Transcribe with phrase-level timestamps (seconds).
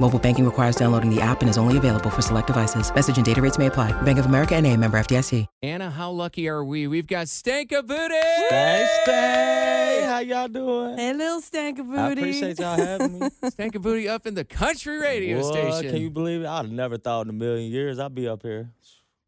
[0.00, 2.92] Mobile banking requires downloading the app and is only available for select devices.
[2.92, 3.92] Message and data rates may apply.
[4.02, 5.46] Bank of America and a member FDIC.
[5.62, 6.88] Anna, how lucky are we?
[6.88, 8.14] We've got Stanka Booty.
[8.50, 10.02] Hey, Stay.
[10.04, 10.98] How y'all doing?
[10.98, 11.98] Hey, little stank of booty.
[11.98, 13.28] I appreciate y'all having me.
[13.50, 15.92] Stanka Booty up in the country radio Boy, station.
[15.92, 16.46] Can you believe it?
[16.46, 18.70] I'd never thought in a million years I'd be up here.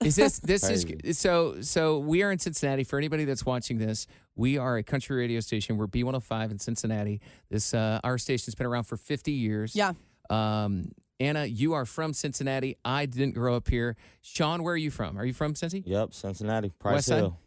[0.04, 4.06] Is this this is so so we are in Cincinnati for anybody that's watching this.
[4.34, 5.78] We are a country radio station.
[5.78, 7.20] We're B105 in Cincinnati.
[7.50, 9.74] This uh our station's been around for 50 years.
[9.74, 9.92] Yeah.
[10.30, 12.76] Um Anna, you are from Cincinnati.
[12.84, 13.96] I didn't grow up here.
[14.20, 15.18] Sean, where are you from?
[15.18, 15.82] Are you from Cincy?
[15.86, 17.16] Yep, Cincinnati, Price West side?
[17.18, 17.38] Hill.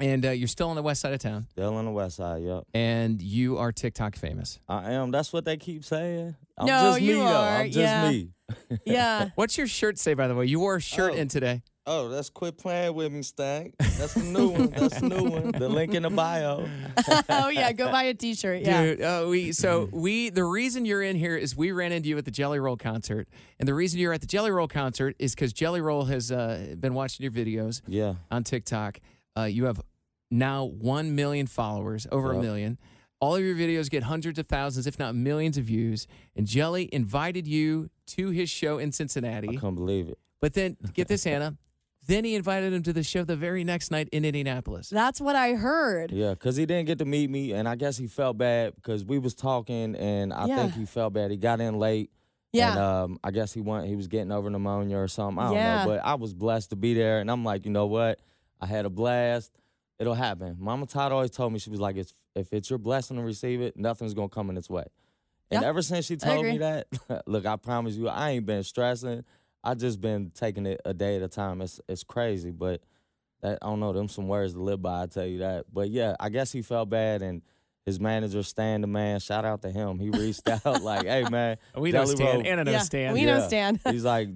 [0.00, 1.46] And uh, you're still on the west side of town.
[1.50, 2.64] Still on the west side, yep.
[2.74, 4.58] And you are TikTok famous.
[4.68, 5.10] I am.
[5.12, 6.34] That's what they keep saying.
[6.56, 7.26] I'm No, just me, you though.
[7.26, 8.10] are, I'm just yeah.
[8.10, 8.30] me.
[8.84, 9.28] Yeah.
[9.36, 10.46] What's your shirt say, by the way?
[10.46, 11.16] You wore a shirt Oh.
[11.16, 11.62] in today.
[11.90, 13.74] Oh, that's quit playing with me, Stank.
[13.78, 14.66] That's the new one.
[14.70, 15.52] That's the new one.
[15.52, 16.68] The link in the bio.
[17.30, 18.60] oh yeah, go buy a T-shirt.
[18.60, 18.82] Yeah.
[18.82, 22.18] Dude, uh, we so we the reason you're in here is we ran into you
[22.18, 23.26] at the Jelly Roll concert,
[23.58, 26.74] and the reason you're at the Jelly Roll concert is because Jelly Roll has uh,
[26.78, 28.14] been watching your videos Yeah.
[28.30, 28.98] on TikTok.
[29.36, 29.80] Uh, you have
[30.30, 32.76] now one million followers, over a million.
[33.20, 36.06] All of your videos get hundreds of thousands, if not millions, of views.
[36.36, 39.48] And Jelly invited you to his show in Cincinnati.
[39.48, 39.56] I Cincinnati.
[39.56, 40.18] couldn't believe it.
[40.40, 41.56] But then, get this, Anna.
[42.08, 44.88] Then he invited him to the show the very next night in Indianapolis.
[44.88, 46.10] That's what I heard.
[46.10, 49.04] Yeah, because he didn't get to meet me, and I guess he felt bad because
[49.04, 50.56] we was talking, and I Yeah.
[50.56, 51.30] think he felt bad.
[51.30, 52.10] He got in late.
[52.50, 52.70] Yeah.
[52.70, 53.86] And um, I guess he went.
[53.88, 55.38] He was getting over pneumonia or something.
[55.38, 55.76] I don't Yeah.
[55.80, 55.84] know.
[55.84, 58.20] But I was blessed to be there, and I'm like, you know what?
[58.58, 59.52] I had a blast.
[59.98, 60.56] It'll happen.
[60.58, 63.60] Mama Tot always told me she was like, it's, if it's your blessing to receive
[63.60, 64.84] it, nothing's gonna come in its way.
[65.50, 66.86] And Yeah, ever since she told me that,
[67.26, 69.24] look, I promise you, I ain't been stressing.
[69.64, 71.60] I just been taking it a day at a time.
[71.60, 72.80] It's it's crazy, but
[73.42, 73.92] that I don't know.
[73.92, 75.02] Them some words to live by.
[75.02, 75.66] I tell you that.
[75.72, 77.42] But yeah, I guess he felt bad, and
[77.86, 79.98] his manager, Stan the man, shout out to him.
[79.98, 82.34] He reached out like, "Hey man, We know Jelly Stan.
[82.40, 82.78] Roll- Anna knows yeah.
[82.80, 83.14] Stan.
[83.14, 83.80] We know Stan.
[83.90, 84.28] He's like,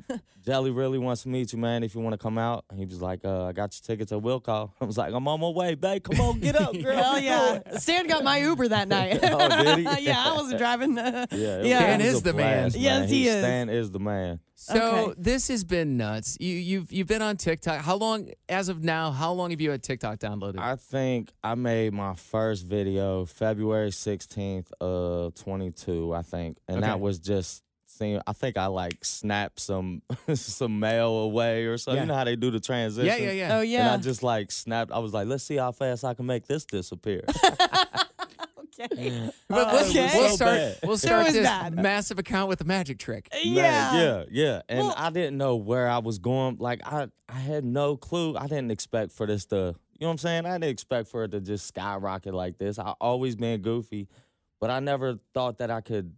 [0.45, 1.83] Jelly really wants to meet you, man.
[1.85, 4.11] If you want to come out, and he was like, uh, I got your tickets
[4.11, 4.75] at Will Call.
[4.81, 6.03] I was like, I'm on my way, babe.
[6.03, 6.97] Come on, get up, girl.
[6.97, 7.77] Hell yeah.
[7.79, 9.21] Stan got my Uber that night.
[9.23, 10.05] Oh, did he?
[10.07, 10.97] yeah, I wasn't driving.
[10.97, 11.79] Yeah, it Yeah.
[11.81, 12.63] Stan is a the man.
[12.71, 13.39] blast, Yes, he is.
[13.39, 14.41] Stan is the man.
[14.65, 14.81] So
[15.11, 15.15] Okay.
[15.19, 16.37] this has been nuts.
[16.39, 17.81] You, you've you've been on TikTok.
[17.83, 20.61] How long, as of now, how long have you had TikTok downloaded?
[20.61, 26.59] I think I made my first video February 16th of 22, I think.
[26.69, 26.87] And Okay.
[26.87, 30.03] that was just seeing I think I like snapped some
[30.35, 31.97] some mail away or something.
[31.97, 32.03] Yeah.
[32.03, 33.07] You know how they do the transition?
[33.07, 33.57] yeah, yeah, yeah.
[33.59, 33.81] Oh yeah.
[33.81, 33.89] And.
[33.91, 34.93] I just like snapped.
[34.93, 37.23] I was like, let's see how fast I can make this disappear.
[38.81, 39.31] okay.
[39.49, 40.11] But Oh, let's- okay.
[40.15, 40.55] We'll So start.
[40.57, 40.79] bad.
[40.85, 41.75] We'll start this bad.
[41.75, 43.29] massive account with a magic trick.
[43.33, 43.95] Man, Yeah.
[44.03, 44.63] yeah, yeah.
[44.69, 46.57] And Well- I didn't know where I was going.
[46.59, 48.37] Like I, I had no clue.
[48.37, 49.63] I didn't expect for this to, you
[50.01, 50.47] know what I'm saying?
[50.47, 52.79] I didn't expect for it to just skyrocket like this.
[52.79, 54.09] I always been goofy,
[54.61, 56.15] but I never thought that I could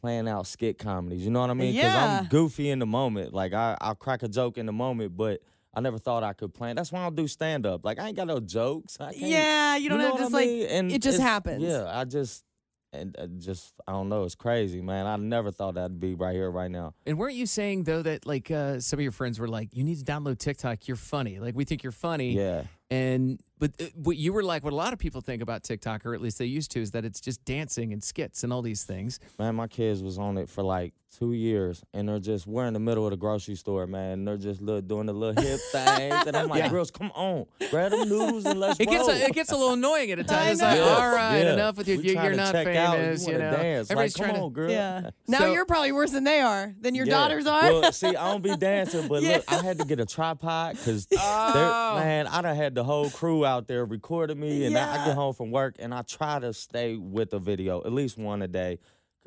[0.00, 1.24] plan out skit comedies.
[1.24, 1.74] You know what I mean?
[1.74, 2.20] Yeah.
[2.20, 3.34] I'm goofy in the moment.
[3.34, 5.40] Like I, I'll crack a joke in the moment, but
[5.78, 6.74] I never thought I could plan.
[6.74, 7.84] That's why I don't do stand up.
[7.84, 8.96] Like I ain't got no jokes.
[9.00, 10.48] I can't, Yeah, you don't know have just I like?
[10.70, 11.62] And it just it's- happens.
[11.62, 12.44] Yeah, I just
[12.92, 14.24] and uh, just I don't know.
[14.24, 15.06] It's crazy, man.
[15.06, 16.94] I never thought I'd be right here, right now.
[17.06, 19.84] And weren't you saying though that like uh, some of your friends were like, "You
[19.84, 20.88] need to download TikTok.
[20.88, 21.38] You're funny.
[21.38, 24.76] Like we think you're funny." Yeah, And but uh, what you were like, what a
[24.76, 27.20] lot of people think about TikTok, or at least they used to, is that it's
[27.20, 29.20] just dancing and skits and all these things.
[29.38, 29.54] man.
[29.54, 32.80] My kids was on it for like two years, and they're just we're in the
[32.80, 34.12] middle of the grocery store, man.
[34.12, 36.68] And they're just little, doing the little hip things, and I'm like, Yeah.
[36.68, 39.72] girls, come on, grab them noodles and let's It gets a, it gets a little
[39.74, 40.52] annoying at a I time.
[40.52, 40.84] It's like, know.
[40.88, 41.52] all right, Yeah.
[41.54, 41.98] enough with you.
[41.98, 42.78] We You- trying You're not check famous.
[42.82, 42.98] out.
[42.98, 43.90] you You, wanna know, dance?
[43.90, 44.54] everybody's like, come trying on, to.
[44.54, 44.70] girl.
[44.70, 45.10] Yeah.
[45.28, 46.74] Now So- you're probably worse than they are.
[46.80, 47.14] Than your Yeah.
[47.14, 47.62] daughters are.
[47.62, 51.06] Well, see, I don't be dancing, but look, I had to get a tripod because
[51.18, 51.94] Oh.
[51.96, 55.14] man, I done had the whole crew out there recording me, and I, I get
[55.14, 58.48] home from work and I try to stay with the video at least one a
[58.48, 58.78] day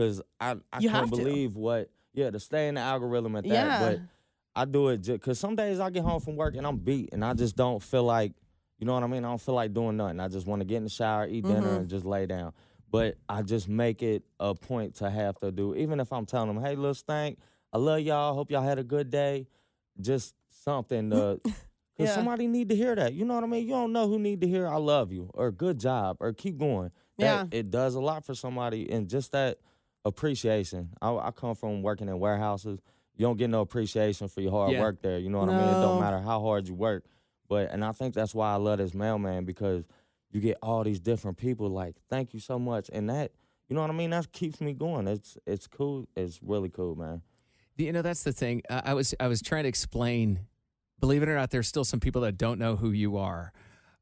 [0.01, 3.50] because I I You can't believe what yeah to stay in the algorithm at that,
[3.50, 3.80] Yeah.
[3.80, 4.00] but.
[4.53, 7.24] I do it because some days I get home from work and I'm beat and
[7.24, 8.33] I just don't feel like,
[8.80, 9.24] you know what I mean?
[9.24, 10.19] I don't feel like doing nothing.
[10.19, 11.75] I just want to get in the shower, eat dinner, mm-hmm.
[11.77, 12.51] and just lay down.
[12.92, 16.54] But I just make it a point to have to do, even if I'm telling
[16.54, 17.39] them, hey, little stank,
[17.71, 18.33] I love y'all.
[18.33, 19.47] Hope y'all had a good day.
[20.01, 21.56] Just something to, because
[21.97, 22.15] Yeah.
[22.15, 23.13] somebody need to hear that.
[23.13, 23.63] You know what I mean?
[23.65, 26.57] You don't know who need to hear I love you or good job or keep
[26.57, 26.92] going.
[27.19, 27.57] That, Yeah.
[27.57, 29.59] It does a lot for somebody and just that
[30.06, 30.89] appreciation.
[31.01, 32.80] I, I come from working in warehouses.
[33.15, 34.81] You don't get no appreciation for your hard Yeah.
[34.81, 35.19] work there.
[35.19, 35.68] You know what I mean?
[35.69, 37.06] It don't matter how hard you work.
[37.48, 39.83] But and I think that's why I love this mailman because
[40.31, 42.89] you get all these different people like, thank you so much.
[42.94, 43.31] And that
[43.68, 44.09] you know what I mean?
[44.09, 45.07] That keeps me going.
[45.07, 46.07] It's it's cool.
[46.15, 47.21] It's really cool, man.
[47.77, 48.62] You know, that's the thing.
[48.69, 50.42] I I was I was trying to explain.
[51.00, 53.51] Believe it or not, there's still some people that don't know who you are,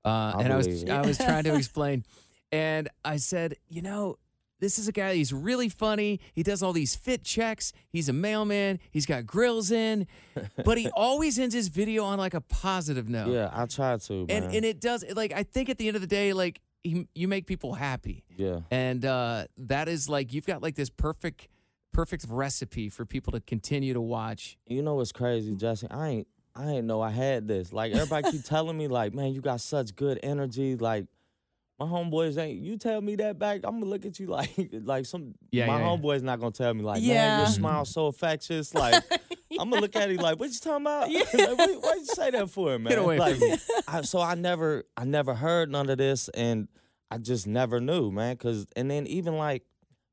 [0.04, 0.90] uh, I and I was it.
[0.90, 2.04] I was trying to explain,
[2.52, 4.18] and I said, you know,
[4.60, 5.16] this is a guy.
[5.16, 6.20] He's really funny.
[6.34, 7.72] He does all these fit checks.
[7.90, 8.80] He's a mailman.
[8.92, 10.08] He's got grills in,
[10.66, 13.30] but he always ends his video on like a positive note.
[13.30, 14.44] Yeah, I try to, man.
[14.44, 17.08] and and it does like I think at the end of the day, like he,
[17.16, 18.24] you make people happy.
[18.38, 18.62] yeah.
[18.72, 21.48] And uh, that is like you've got like this perfect,
[21.92, 24.58] perfect recipe for people to continue to watch.
[24.68, 25.88] You know what's crazy, Jesse?
[25.90, 27.72] I ain't I ain't know I had this.
[27.72, 30.76] Like everybody keep telling me, like, man, you got such good energy.
[30.76, 31.06] Like
[31.80, 32.60] my homeboys ain't.
[32.62, 34.52] You tell me that back, I'm gonna look at you like
[34.84, 35.36] like some.
[35.52, 35.98] Yeah, my yeah, yeah.
[35.98, 37.38] homeboys not gonna tell me like, man, Yeah.
[37.40, 38.74] your smile so infectious.
[38.74, 39.04] Like
[39.60, 41.10] I'm gonna look at him like, what you talking about?
[41.12, 42.90] like, what, what you say that for, man?
[42.90, 43.58] Get away like, from me.
[43.88, 46.68] I, so I never I never heard none of this, and
[47.10, 48.36] I just never knew, man.
[48.38, 49.64] Cause and then even like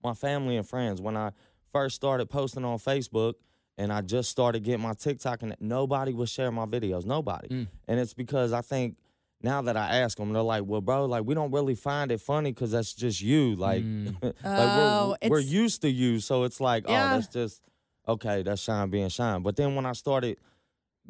[0.02, 1.32] my family and friends when I
[1.72, 3.34] first started posting on Facebook
[3.76, 7.48] and I just started getting my TikTok and nobody was sharing my videos, nobody.
[7.48, 7.66] Mm.
[7.88, 8.96] And it's because I think
[9.42, 12.20] now that I ask them, they're like, "Well, bro, like we don't really find it
[12.20, 13.54] funny because that's just you.
[13.56, 14.16] Like, Mm.
[14.22, 17.12] like Oh, we're, we're used to you, so it's like, Yeah.
[17.12, 17.62] oh, that's just
[18.08, 18.42] okay.
[18.42, 19.42] That's shine being shine.
[19.42, 20.38] But then when I started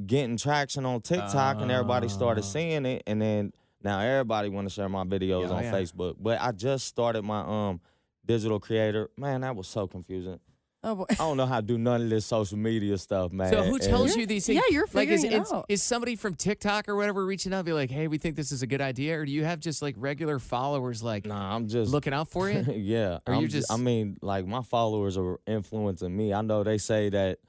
[0.05, 2.47] getting traction on TikTok and everybody started Oh.
[2.49, 3.53] seeing it, and then
[3.83, 5.73] now everybody want to share my videos Yeah, on yeah.
[5.73, 6.17] Facebook.
[6.21, 7.41] But I just started my
[7.71, 7.81] um
[8.25, 9.09] digital creator.
[9.17, 10.41] Man, that was so confusing.
[10.87, 11.05] Oh boy.
[11.11, 13.51] I don't know how to do none of this social media stuff, man.
[13.53, 14.57] So who tells You're- you these things?
[14.57, 15.67] yeah, you're like is, figuring it is, out.
[15.69, 18.63] is somebody from TikTok or whatever reaching out, be like, "Hey, we think this is
[18.63, 21.91] a good idea," or do you have just like regular followers like Nah, I'm just
[21.91, 22.65] looking out for you?
[22.77, 23.19] yeah.
[23.27, 26.33] Or I'm you ju- just- I mean, like my followers are influencing me.
[26.33, 27.41] I know they say that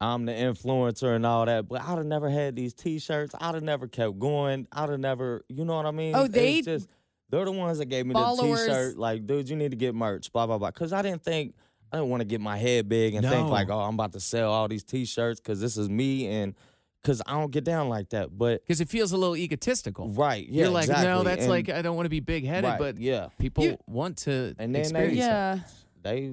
[0.00, 3.36] I'm the influencer and all that, but I'd have never had these T-shirts.
[3.40, 4.66] I'd have never kept going.
[4.72, 6.16] I'd have never, you know what I mean?
[6.16, 6.88] Oh, It's they- just
[7.30, 8.98] they're the ones that gave me Followers- the T-shirt.
[8.98, 10.32] Like, dude, you need to get merch.
[10.32, 10.72] Blah blah blah.
[10.72, 11.54] Because I didn't think
[11.92, 14.20] I didn't want to get my head big and think like, oh, I'm about to
[14.20, 16.54] sell all these T-shirts because this is me and
[17.02, 18.36] because I don't get down like that.
[18.36, 20.08] But Because it feels a little egotistical.
[20.10, 22.70] right, yeah, You're like, no, that's And- like I don't want to be big headed,
[22.70, 23.28] right, but yeah.
[23.38, 25.18] people You- want to And then they- experience it.
[25.18, 25.58] Yeah.
[26.02, 26.32] they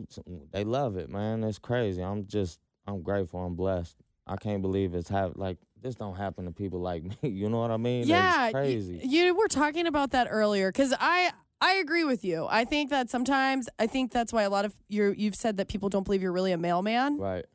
[0.52, 1.44] they love it, man.
[1.44, 2.02] It's crazy.
[2.04, 3.40] I'm just I'm grateful.
[3.44, 3.98] I'm blessed.
[4.26, 7.30] I can't believe it's have like this don't happen to people like me.
[7.30, 8.08] You know what I mean?
[8.08, 9.02] Yeah, it's y- crazy.
[9.04, 12.48] You were talking about that earlier because I I agree with you.
[12.50, 15.68] I think that sometimes I think that's why a lot of you you've said that
[15.68, 17.46] people don't believe you're really a mailman, right.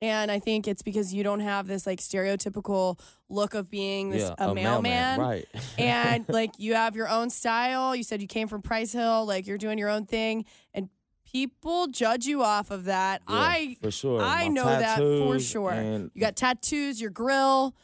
[0.00, 2.98] and I think it's because you don't have this like stereotypical
[3.28, 5.20] look of being this yeah, a, mailman.
[5.20, 5.46] Right.
[5.78, 7.94] and like you have your own style.
[7.94, 10.88] You said you came from Price Hill, like you're doing your own thing, and
[11.30, 13.22] people judge you off of that.
[13.28, 14.20] Yeah, I for sure.
[14.20, 15.70] I My know that for tattoos sure.
[15.72, 17.74] And You got tattoos, your grill.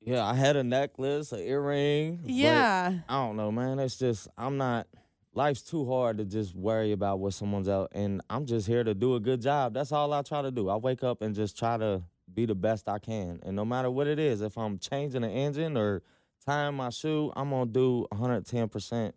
[0.00, 2.20] yeah, I had a necklace, an earring.
[2.22, 2.98] but Yeah.
[3.08, 3.78] I don't know, man.
[3.78, 4.86] It's just I'm not.
[5.34, 8.94] Life's too hard to just worry about what someone's out, and I'm just here to
[8.94, 9.74] do a good job.
[9.74, 10.68] That's all I try to do.
[10.68, 13.90] I wake up and just try to be the best I can, and no matter
[13.90, 16.02] what it is, if I'm changing an engine or
[16.46, 19.14] tying my shoe, I'm gonna do 110 percent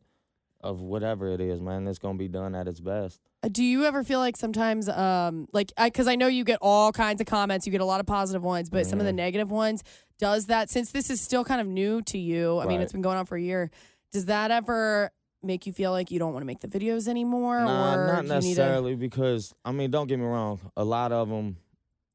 [0.61, 1.87] of whatever it is, man.
[1.87, 3.21] It's gonna be done at its best.
[3.43, 6.57] Uh, Do you ever feel like sometimes, um, like, I because I know you get
[6.63, 9.11] all kinds of comments, you get a lot of positive ones, but some of the
[9.11, 9.17] Mm-hmm.
[9.17, 9.83] negative ones,
[10.17, 12.57] does that since this is still kind of new to you?
[12.59, 13.69] I mean, it's been going on for a year.
[14.11, 15.11] Does that ever
[15.47, 18.07] make you feel like you don't want to make the videos anymore, Nah, or not
[18.07, 18.33] do you need to?
[18.35, 20.59] necessarily because I mean, don't get me wrong.
[20.75, 21.57] A lot of them,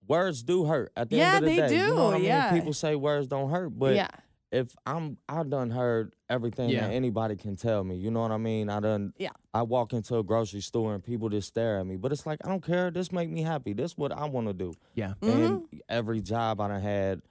[0.07, 0.93] words do hurt.
[0.97, 2.27] At the Yeah, end of the they day, you do, know what I mean?
[2.27, 2.53] yeah.
[2.53, 4.09] People say words don't hurt, but yeah,
[4.51, 6.87] if I'm, I done heard everything Yeah.
[6.89, 7.97] that anybody can tell me.
[7.97, 8.69] You know what I mean?
[8.69, 9.12] I done.
[9.19, 9.31] Yeah.
[9.55, 12.39] I walk into a grocery store and people just stare at me, but it's like
[12.45, 12.91] I don't care.
[12.91, 13.73] This make me happy.
[13.73, 14.75] This what I want to do.
[14.95, 15.15] Yeah.
[15.23, 15.43] Mm-hmm.
[15.43, 17.23] And every job I done had,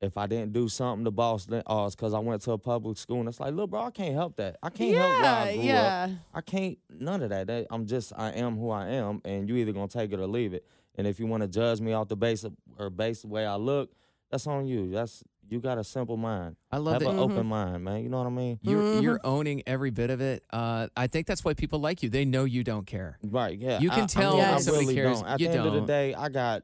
[0.00, 2.58] if I didn't do something, the boss, then, oh, it's because I went to a
[2.58, 3.20] public school.
[3.20, 4.56] And it's like, look, bro, I can't help that.
[4.62, 6.10] I can't help where yeah, I grew up.
[6.34, 7.46] I can't none of that.
[7.46, 10.26] That- I'm just I am who I am, and you either gonna take it or
[10.26, 10.66] leave it.
[10.96, 13.44] And if you want to judge me off the base of, or base the way
[13.46, 13.90] I look,
[14.30, 14.90] that's on you.
[14.90, 16.56] That's you got a simple mind.
[16.72, 17.32] I love Have that an Mm-hmm.
[17.32, 18.02] open mind, man.
[18.02, 18.58] You know what I mean?
[18.62, 20.42] you're you're owning every bit of it.
[20.52, 22.08] Uh, I think that's why people like you.
[22.10, 23.18] They know you don't care.
[23.22, 23.56] Right?
[23.58, 23.78] Yeah.
[23.78, 25.20] You can I- tell I, mean, when I somebody really cares.
[25.20, 25.28] Don't.
[25.30, 26.62] At You the end of the day, I got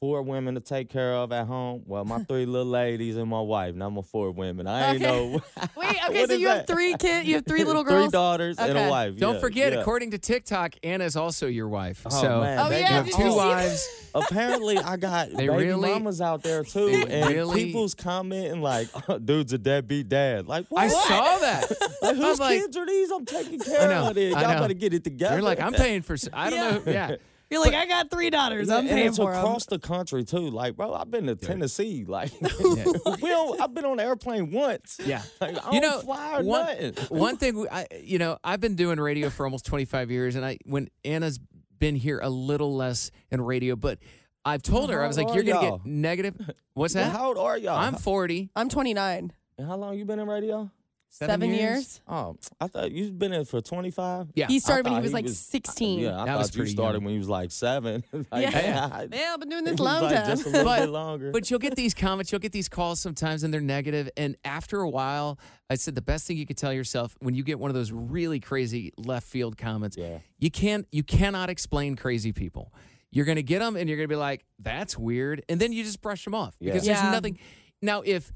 [0.00, 1.82] four women to take care of at home.
[1.86, 3.74] Well, my three little ladies and my wife.
[3.74, 4.66] Now I'm a four women.
[4.68, 5.04] I ain't Okay.
[5.32, 5.40] know.
[5.76, 7.26] Wait, okay, What so is you have three kids.
[7.26, 8.04] You have three little girls.
[8.06, 9.16] three daughters and a wife.
[9.16, 9.80] Don't yeah, forget, yeah.
[9.80, 12.02] according to TikTok, Anna's also your wife.
[12.06, 13.36] Oh, so man, Oh, they yeah, you have two you see that?
[13.36, 14.10] wives.
[14.14, 18.88] Apparently, I got They baby really- mamas out there too, and really- people's commenting like,
[19.08, 20.84] oh, "Dude's a deadbeat dad." Like, what?
[20.84, 21.70] I saw that.
[22.02, 23.10] Like, whose I'm like, kids are these?
[23.10, 24.34] I'm taking care know, of it.
[24.34, 24.60] I Y'all know.
[24.62, 25.34] better get it together.
[25.36, 26.16] you're like, I'm paying for.
[26.32, 26.92] I don't know.
[26.92, 27.16] Yeah.
[27.50, 28.68] You're like, I got three daughters.
[28.68, 29.40] Yeah, I'm and paying it's for them.
[29.42, 30.50] across the country too.
[30.50, 32.04] Like, bro, I've been to Tennessee.
[32.06, 33.60] Like, we don't.
[33.60, 34.98] I've been on the airplane once.
[35.04, 35.22] Yeah.
[35.40, 36.94] Like, I you don't know, fly or one, nothing.
[37.16, 40.58] one thing I, you know, I've been doing radio for almost 25 years, and I
[40.66, 41.38] when Anna's
[41.78, 43.98] been here a little less in radio, but
[44.44, 45.78] I've told her I was like, you're gonna y'all?
[45.78, 46.50] get negative.
[46.74, 47.10] What's Well, that?
[47.16, 47.76] how old are y'all?
[47.78, 48.50] I'm 40.
[48.56, 49.32] I'm 29.
[49.58, 50.70] And how long you been in radio?
[51.10, 51.60] Seven Seven, years?
[51.60, 52.00] years.
[52.06, 54.28] Oh, I thought you've been in for 25.
[54.34, 54.46] Yeah.
[54.46, 56.00] He started when he thought was like 16.
[56.00, 57.04] Yeah, I That was thought you pretty started young.
[57.04, 58.04] when he was like seven.
[58.12, 58.88] Like, Yeah.
[58.92, 60.26] I- Yeah, I've been doing this was long like time.
[60.26, 61.30] Just a little But- bit longer.
[61.32, 64.10] But you'll get these comments, you'll get these calls sometimes, and they're negative.
[64.16, 65.38] And after a while,
[65.70, 67.90] I said the best thing you could tell yourself when you get one of those
[67.90, 70.18] really crazy left field comments, Yeah.
[70.38, 72.72] you can't, you cannot explain crazy people.
[73.10, 76.02] You're gonna get them, and you're gonna be like, "That's weird," and then you just
[76.02, 76.92] brush them off because Yeah.
[76.94, 77.10] there's Yeah.
[77.12, 77.38] nothing.
[77.80, 78.30] Now, if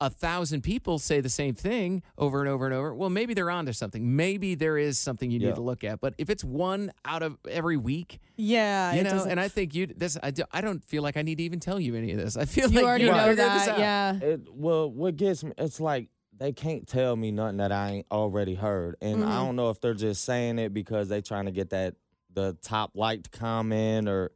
[0.00, 3.50] a thousand people say the same thing over and over and over, well, maybe they're
[3.50, 4.16] onto something.
[4.16, 6.00] Maybe there is something you need to look at.
[6.00, 9.74] But if it's one out of every week, yeah, you know, doesn't- and I think
[9.74, 12.12] you this I, do, I don't feel like I need to even tell you any
[12.12, 12.36] of this.
[12.36, 13.78] I feel like you like already you know that.
[13.78, 14.14] Yeah.
[14.20, 18.06] It well, what gets me, it's like they can't tell me nothing that I ain't
[18.10, 19.28] already heard, and Mm-hmm.
[19.30, 21.96] I don't know if they're just saying it because they trying to get that
[22.32, 24.32] the top liked comment or.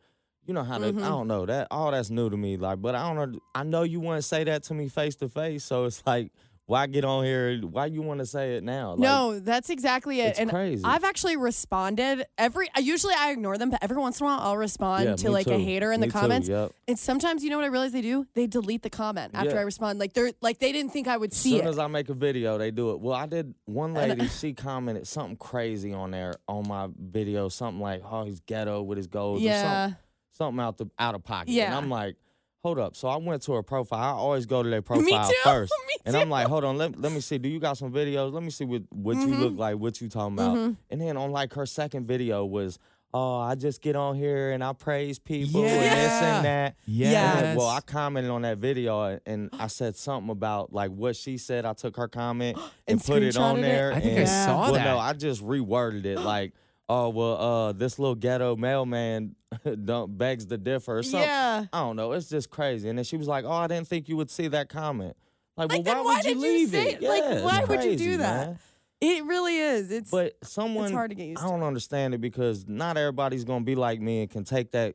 [0.47, 1.03] You know how to, Mm-hmm.
[1.05, 2.57] I don't know that all that's new to me.
[2.57, 3.39] Like, but I don't know.
[3.55, 6.31] I know you want to say that to me face to face, so it's like,
[6.67, 7.59] why get on here?
[7.61, 8.93] Why you want to say it now?
[8.93, 10.29] Like, no, that's exactly it.
[10.31, 10.83] it's and crazy.
[10.83, 12.69] I've actually responded every.
[12.75, 15.31] I Usually I ignore them, but every once in a while I'll respond Yeah, to
[15.31, 16.49] like a hater in Me the too, comments.
[16.49, 16.73] yep.
[16.89, 18.27] And sometimes you know what I realize they do?
[18.35, 19.59] They delete the comment after Yeah.
[19.59, 19.99] I respond.
[19.99, 21.71] Like they're like they didn't think I would As see soon it.
[21.71, 23.01] as I make a video, they do it.
[23.01, 24.27] Well, I did one lady.
[24.29, 28.97] she commented something crazy on there on my video, something like, "Oh, he's ghetto with
[28.97, 29.93] his goals." or yeah.
[30.35, 31.51] Something, something out the out of pocket.
[31.51, 31.67] Yeah.
[31.67, 32.17] and I'm like,
[32.63, 32.97] hold up.
[32.97, 34.01] So I went to her profile.
[34.01, 35.35] I always go to their profile too.
[35.45, 37.39] first, Me and I'm like, hold on, let, let me see.
[37.39, 38.33] Do you got some videos?
[38.33, 39.43] Let me see what what you Mm-hmm.
[39.43, 40.57] look like, what you talking about.
[40.91, 42.79] And then on like her second video was.
[43.17, 45.85] Oh, I just get on here and I praise people and this
[46.21, 46.37] Yeah.
[46.37, 46.77] and that.
[46.85, 47.43] Yes.
[47.45, 51.39] And, Well, I commented on that video and I said something about like what she
[51.39, 51.65] said.
[51.65, 52.57] I took her comment
[52.89, 53.63] and, And put it on screenshotted it?
[53.63, 53.93] there.
[53.93, 54.85] I think I and- saw well, that.
[54.85, 56.55] no, I just reworded it like,
[56.89, 59.35] oh well, uh, this little ghetto mailman
[59.85, 61.21] don't begs to differ or something.
[61.21, 61.65] Yeah.
[61.73, 62.13] I don't know.
[62.13, 62.89] It's just crazy.
[62.89, 65.17] And then she was like, oh, I didn't think you would see that comment.
[65.57, 67.03] Like, Like, well, why, why would you did you leave say it?
[67.03, 67.09] it?
[67.09, 68.47] Like, Yeah, it's why would you do that?
[68.49, 68.59] man.
[69.01, 69.91] It really is.
[69.91, 73.65] It's But someone, hard to get used I don't understand it because not everybody's gonna
[73.65, 74.95] be like me and can take that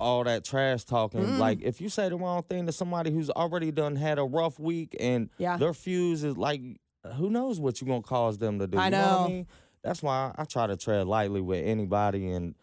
[0.00, 1.38] all that trash talking.
[1.38, 4.58] Like if you say the wrong thing to somebody who's already done had a rough
[4.58, 5.56] week and Yeah.
[5.56, 6.60] their fuse is like,
[7.16, 8.78] who knows what you're gonna cause them to do?
[8.78, 9.26] I You know.
[9.28, 9.46] know.
[9.82, 12.54] That's why I try to tread lightly with anybody and.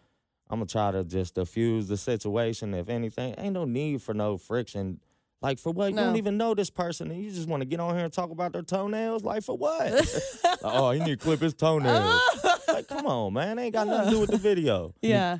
[0.48, 2.76] I'm gonna try to just diffuse the situation.
[2.76, 5.00] If anything, ain't no need for no friction.
[5.42, 5.90] Like for what?
[5.90, 8.14] You don't even know this person, and you just want to get on here and
[8.14, 9.24] talk about their toenails.
[9.24, 9.92] Like for what?
[10.44, 12.00] Like, oh, he need to clip his toenails.
[12.00, 12.58] Oh.
[12.68, 13.58] like, come on, man.
[13.58, 14.94] Ain't got nothing to do with the video.
[15.02, 15.40] yeah.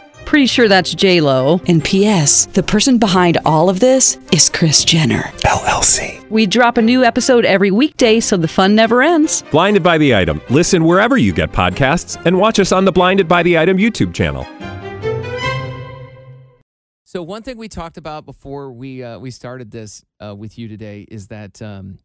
[0.31, 1.59] Pretty sure that's J Lo.
[1.67, 2.45] And P.S.
[2.45, 5.23] The person behind all of this is Kris Jenner.
[5.39, 6.25] LLC.
[6.29, 9.43] We drop a new episode every weekday, so the fun never ends.
[9.51, 10.41] Blinded by the item.
[10.49, 14.13] Listen wherever you get podcasts, and watch us on the Blinded by the Item YouTube
[14.13, 14.47] channel.
[17.03, 20.69] So one thing we talked about before we uh, we started this uh, with you
[20.69, 21.99] today is that um,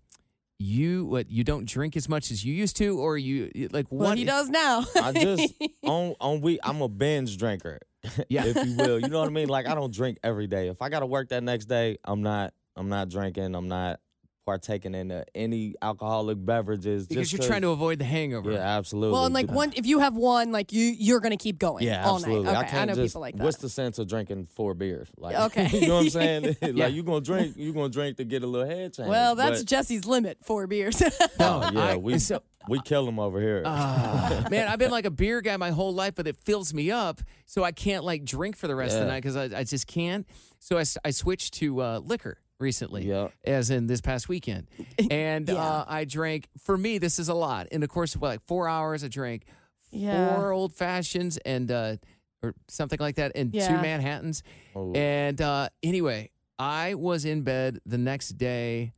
[0.59, 4.09] you what you don't drink as much as you used to, or you like Well,
[4.09, 4.85] what he does now.
[5.00, 5.54] I just
[5.85, 7.78] on on week I'm a binge drinker.
[8.29, 8.45] Yeah.
[8.47, 8.99] if you will.
[9.01, 9.49] You know what I mean?
[9.49, 10.69] Like I don't drink every day.
[10.69, 13.55] If I gotta work that next day, I'm not I'm not drinking.
[13.55, 14.01] I'm not
[14.47, 17.07] partaking in uh, any alcoholic beverages.
[17.09, 18.53] because just you're trying to avoid the hangover.
[18.53, 19.12] Yeah, absolutely.
[19.12, 22.07] well, and like one, if you have one, like you, you're gonna keep going Yeah,
[22.07, 22.45] all absolutely.
[22.47, 22.57] night.
[22.57, 23.43] I Okay, can't know just, people like that.
[23.45, 25.09] What's the sense of drinking four beers?
[25.19, 25.69] Like, Okay.
[25.79, 26.57] you know what I'm saying?
[26.62, 26.87] Yeah.
[26.87, 29.09] like you gonna drink, you gonna drink to get a little head change.
[29.09, 30.38] well, that's but- Jesse's limit.
[30.43, 31.03] Four beers.
[31.41, 33.62] oh yeah, I- we so- we kill them over here.
[33.65, 36.91] Ah, man, I've been like a beer guy my whole life, but it fills me
[36.91, 39.62] up, so I can't like drink for the rest of the night because I, I
[39.65, 40.26] just can't.
[40.59, 43.29] So I, I switched to uh, liquor recently, Yeah.
[43.45, 44.69] as in this past weekend,
[45.11, 46.49] and uh, I drank.
[46.59, 47.67] For me, this is a lot.
[47.69, 49.45] In the course of like four hours, I drank
[49.91, 50.35] Yeah.
[50.37, 51.97] four old fashions and uh,
[52.43, 54.43] or something like that, and two Manhattans.
[54.75, 54.93] Oh.
[54.95, 58.93] And uh, anyway, I was in bed the next day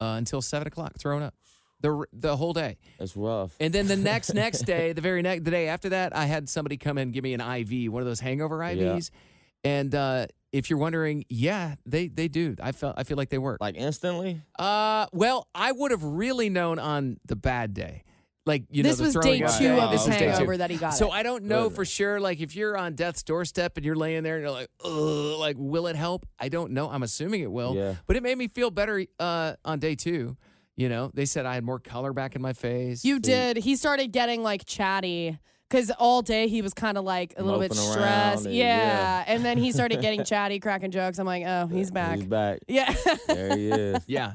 [0.00, 1.34] uh, until seven o'clock, thrown up
[1.80, 2.78] the the whole day.
[2.98, 3.54] it's rough.
[3.60, 6.48] And then the next next day, the very next the day after that, I had
[6.48, 9.10] somebody come in and give me an IV, one of those hangover IVs.
[9.64, 12.54] And uh, if you're wondering, yeah, they they do.
[12.62, 13.60] I felt I feel like they work.
[13.60, 14.40] Like instantly.
[14.58, 18.04] Uh, well, I would have really known on the bad day.
[18.46, 20.30] Like you this know, the was day two of his This was day two.
[20.32, 20.90] hangover that he got.
[20.90, 21.12] So it.
[21.12, 21.76] I don't know Good.
[21.76, 22.20] for sure.
[22.20, 25.56] Like if you're on death's doorstep and you're laying there and you're like, Ugh, like
[25.58, 26.26] will it help?
[26.38, 26.88] I don't know.
[26.90, 27.74] I'm assuming it will.
[27.74, 27.94] Yeah.
[28.06, 30.36] But it made me feel better uh, on day two.
[30.76, 33.04] You know, they said I had more color back in my face.
[33.04, 33.56] You did.
[33.56, 35.38] He started getting like chatty
[35.74, 38.46] because all day he was kind of like a little bit stressed.
[38.46, 38.64] and- yeah.
[38.76, 39.24] yeah.
[39.26, 41.18] and then he started getting chatty, cracking jokes.
[41.18, 42.16] I'm like, oh, he's back.
[42.18, 42.60] He's back.
[42.68, 42.94] Yeah.
[43.26, 44.02] There he is.
[44.06, 44.32] Yeah.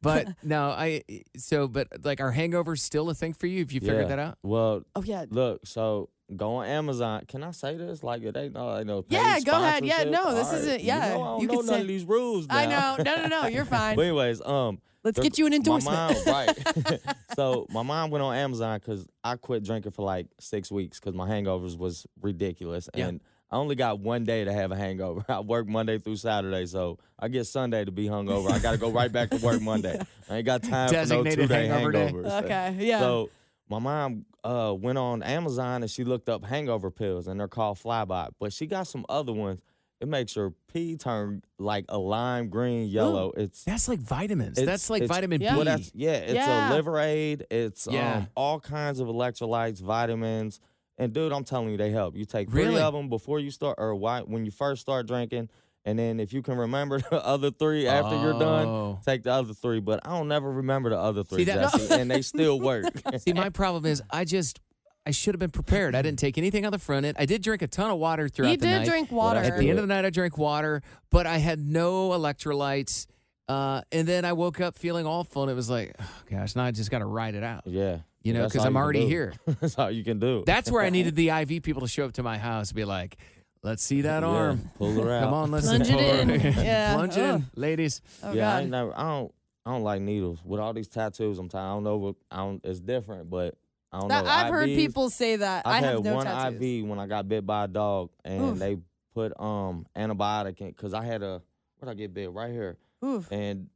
[0.00, 1.02] But no, I
[1.36, 3.60] so but like our hangover's still a thing for you.
[3.60, 4.08] Have you figured Yeah.
[4.08, 4.38] that out?
[4.42, 5.26] Well, oh yeah.
[5.30, 5.64] look.
[5.64, 7.22] So go on Amazon.
[7.28, 8.02] Can I say this?
[8.02, 9.04] Like they know, they know.
[9.08, 9.84] Yeah, go ahead.
[9.84, 10.24] Yeah, sponsorship?
[10.24, 10.60] no, this All right.
[10.60, 12.46] isn't- yeah, You, know, I don't you know could none say- of these rules.
[12.50, 12.96] I know.
[13.04, 13.46] No, no, no.
[13.46, 13.94] You're fine.
[13.94, 15.96] But anyways, um, Let's get you an my endorsement.
[15.96, 17.00] mom- right.
[17.36, 21.14] so my mom went on Amazon because I quit drinking for like six weeks because
[21.14, 23.08] my hangovers was ridiculous, Yeah.
[23.08, 25.24] and I only got one day to have a hangover.
[25.28, 28.50] I work Monday through Saturday, so I get Sunday to be hungover.
[28.50, 30.00] I got to go right back to work Monday.
[30.30, 32.06] I ain't got time for no Designated two day hangover day.
[32.12, 32.44] hangovers.
[32.44, 33.00] Okay, yeah.
[33.00, 33.28] So
[33.68, 37.78] my mom uh, went on Amazon and she looked up hangover pills, and they're called
[37.78, 38.30] Flybot.
[38.40, 39.60] But she got some other ones.
[40.02, 43.32] It makes your pee turn like a lime green yellow.
[43.36, 44.58] It's That's like vitamins.
[44.58, 45.52] It's- That's like it's- vitamin Yeah.
[45.52, 45.56] B.
[45.58, 46.14] well, that's yeah.
[46.14, 46.72] It's Yeah.
[46.72, 47.46] a liver aid.
[47.52, 48.16] It's Yeah.
[48.16, 50.58] um, all kinds of electrolytes, vitamins,
[50.98, 52.16] and dude, I'm telling you, they help.
[52.16, 52.80] You take three Really?
[52.82, 55.48] of them before you start, or why when you first start drinking,
[55.84, 58.38] and then if you can remember the other three after you're Oh.
[58.40, 59.78] done, take the other three.
[59.78, 62.86] But I don't never remember the other three, that- Jesse, and they still work.
[63.18, 64.58] See, my problem is I just
[65.04, 65.94] I should have been prepared.
[65.96, 67.16] I didn't take anything on the front end.
[67.18, 68.70] I did drink a ton of water throughout he the night.
[68.72, 68.88] You did night.
[68.90, 69.40] drink water.
[69.40, 73.06] At the end of the night, I drank water, but I had no electrolytes.
[73.48, 76.64] Uh, and then I woke up feeling awful, and it was like, oh, gosh, now
[76.64, 77.62] I just got to ride it out.
[77.66, 79.06] yeah, You know, because I'm already do.
[79.08, 79.34] here.
[79.60, 80.44] That's all you can do.
[80.46, 82.84] That's where I needed the IV people to show up to my house and be
[82.84, 83.16] like,
[83.64, 84.70] let's see that Yeah, arm.
[84.78, 85.24] pull her out.
[85.24, 86.40] Come on, let's Plunge it in.
[86.64, 86.94] Yeah.
[86.94, 88.00] Plunge it in, ladies.
[88.22, 88.60] oh yeah, I God.
[88.62, 88.92] ain't never.
[88.96, 89.34] I don't.
[89.66, 90.40] I don't like needles.
[90.44, 91.62] With all these tattoos, I'm tired.
[91.70, 92.14] I don't know what.
[92.30, 92.60] I don't.
[92.64, 93.54] It's different, but
[93.92, 94.30] I don't That- know.
[94.30, 95.66] I've heard people say that.
[95.66, 96.62] I've I had no one tattoos.
[96.62, 98.58] IV when I got bit by a dog, and Oof.
[98.58, 98.78] they
[99.14, 101.42] put um antibiotic in because I had a
[101.78, 103.30] what I get bit right here, Oof.
[103.30, 103.68] and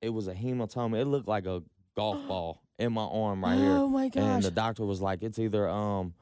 [0.00, 1.00] it was a hematoma.
[1.00, 1.62] It looked like a
[1.96, 3.70] golf ball in my arm right here.
[3.72, 4.22] Oh my gosh!
[4.22, 6.14] And the doctor was like, it's either um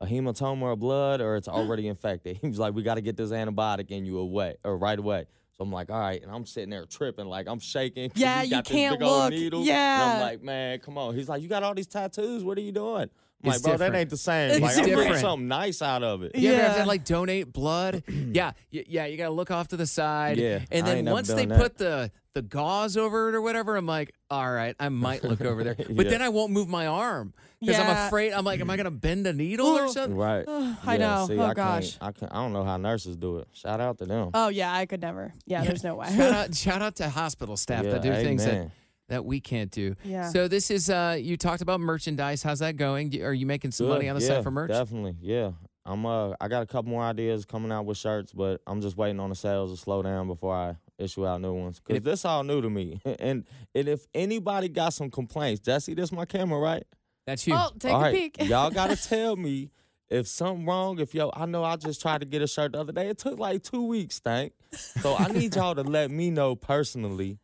[0.00, 2.36] a hematoma or blood or it's already infected.
[2.40, 5.26] He was like, we got to get this antibiotic in you away or right away.
[5.58, 8.10] So I'm like, all right, and I'm sitting there tripping, like I'm shaking.
[8.14, 9.30] Yeah, he's you got this can't big old look.
[9.32, 9.58] needle.
[9.60, 10.12] and Yeah.
[10.14, 11.14] I'm like, man, come on.
[11.14, 12.42] He's like, you got all these tattoos.
[12.42, 13.10] What are you doing?
[13.44, 13.92] I'm It's like, bro, different.
[13.92, 14.50] that ain't the same.
[14.52, 15.20] It's like, I'm getting different.
[15.20, 16.36] something nice out of it.
[16.36, 16.82] You ever have Yeah.
[16.84, 18.02] to like donate blood?
[18.08, 19.06] yeah, y- yeah.
[19.06, 20.38] You got to look off to the side.
[20.38, 21.58] Yeah, and I then ain't never once done they that.
[21.60, 25.40] put the the gauze over it or whatever, I'm like, all right, I might look
[25.42, 26.10] over there, but Yeah.
[26.10, 28.32] then I won't move my arm because I'm afraid.
[28.32, 30.16] I'm like, am I gonna bend a needle or something?
[30.16, 30.44] Right.
[30.48, 31.26] I Yeah, know.
[31.28, 31.98] See, Oh, I gosh.
[31.98, 33.48] Can't, I can I don't know how nurses do it.
[33.52, 34.30] Shout out to them.
[34.34, 35.34] Oh yeah, I could never.
[35.46, 36.08] Yeah, there's no way.
[36.16, 38.70] Shout out, shout out to hospital staff Yeah, that do things that,
[39.08, 39.94] that we can't do.
[40.04, 40.28] Yeah.
[40.30, 42.42] So this is uh, you talked about merchandise.
[42.42, 43.22] How's that going?
[43.22, 44.70] Are you making some money on the yeah, side for merch?
[44.70, 45.52] Definitely, yeah.
[45.84, 48.96] I'm uh I got a couple more ideas coming out with shirts, but I'm just
[48.96, 51.80] waiting on the sales to slow down before I issue out new ones.
[51.80, 53.00] Cause if- this all new to me.
[53.18, 56.84] and and if anybody got some complaints, Jesse, this my camera, right?
[57.26, 57.54] That's you.
[57.56, 58.36] Oh, take All a right, peek.
[58.48, 59.70] Y'all gotta tell me
[60.10, 60.98] if something wrong.
[60.98, 63.08] If yo, I know I just tried to get a shirt the other day.
[63.08, 64.52] It took like two weeks, thank.
[64.72, 67.38] So I need y'all to let me know personally.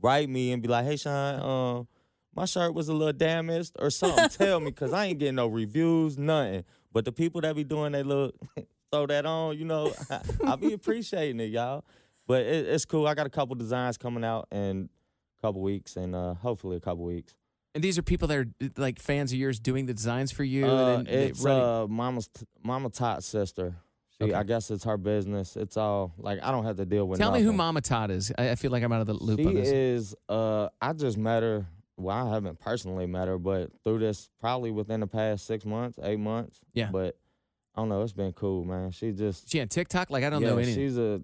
[0.00, 1.40] Write me and be like, hey Sean,
[1.78, 1.88] um,
[2.36, 4.28] my shirt was a little damaged or something.
[4.28, 6.64] Tell me, cause I ain't getting no reviews, nothing.
[6.92, 8.32] But the people that be doing they little
[8.92, 9.92] throw that on, you know,
[10.44, 11.84] I'll be appreciating it, y'all.
[12.26, 13.06] But it, it's cool.
[13.06, 14.88] I got a couple designs coming out in
[15.38, 17.34] a couple weeks, and uh, hopefully a couple weeks.
[17.74, 20.66] And these are people that are like fans of yours doing the designs for you.
[20.66, 22.28] Uh, and it's uh, Mama's
[22.62, 23.74] Mama Tot's sister.
[24.16, 24.34] She, Okay.
[24.34, 25.56] I guess it's her business.
[25.56, 27.18] It's all like I don't have to deal with.
[27.18, 27.52] Tell me who.
[27.52, 28.32] Mama Tot is.
[28.38, 29.68] I, I feel like I'm out of the loop She on this.
[29.68, 30.14] is.
[30.28, 31.66] Uh, I just met her.
[31.96, 35.98] Well, I haven't personally met her, but through this, probably within the past six months,
[36.02, 36.60] eight months.
[36.74, 36.90] Yeah.
[36.92, 37.16] But
[37.74, 38.02] I don't know.
[38.02, 38.92] It's been cool, man.
[38.92, 39.50] She just.
[39.50, 40.10] she on TikTok?
[40.10, 40.76] Like I don't yeah, know anything.
[40.76, 41.20] She's a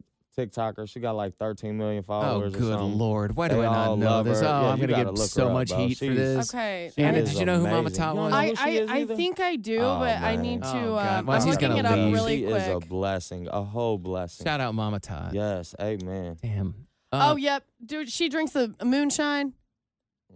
[0.47, 0.89] TikToker.
[0.89, 2.55] She got like 13 million followers.
[2.55, 2.99] or good something.
[2.99, 3.37] lord!
[3.37, 4.41] Why do They I not know love this?
[4.41, 4.47] her.
[4.47, 5.87] Oh, Yeah, I'm gonna gotta get so up, much bro.
[5.87, 6.55] heat for this.
[6.55, 6.91] Okay.
[6.97, 7.97] Anna, did you know who Mama amazing.
[7.99, 8.33] Tot was?
[8.33, 10.43] I, I, I think I do, Oh, but I man.
[10.43, 10.79] need Oh, to.
[10.79, 11.19] God.
[11.21, 12.13] Um, Well, I'm he's looking gonna it up leave.
[12.15, 12.63] really she quick.
[12.63, 14.45] is a blessing, a whole blessing.
[14.47, 15.33] Shout out Mama Tot.
[15.35, 16.37] Yes, amen.
[16.43, 16.75] Damn.
[17.13, 18.09] oh, Uh, yep, dude.
[18.11, 19.55] She drinks the moonshine.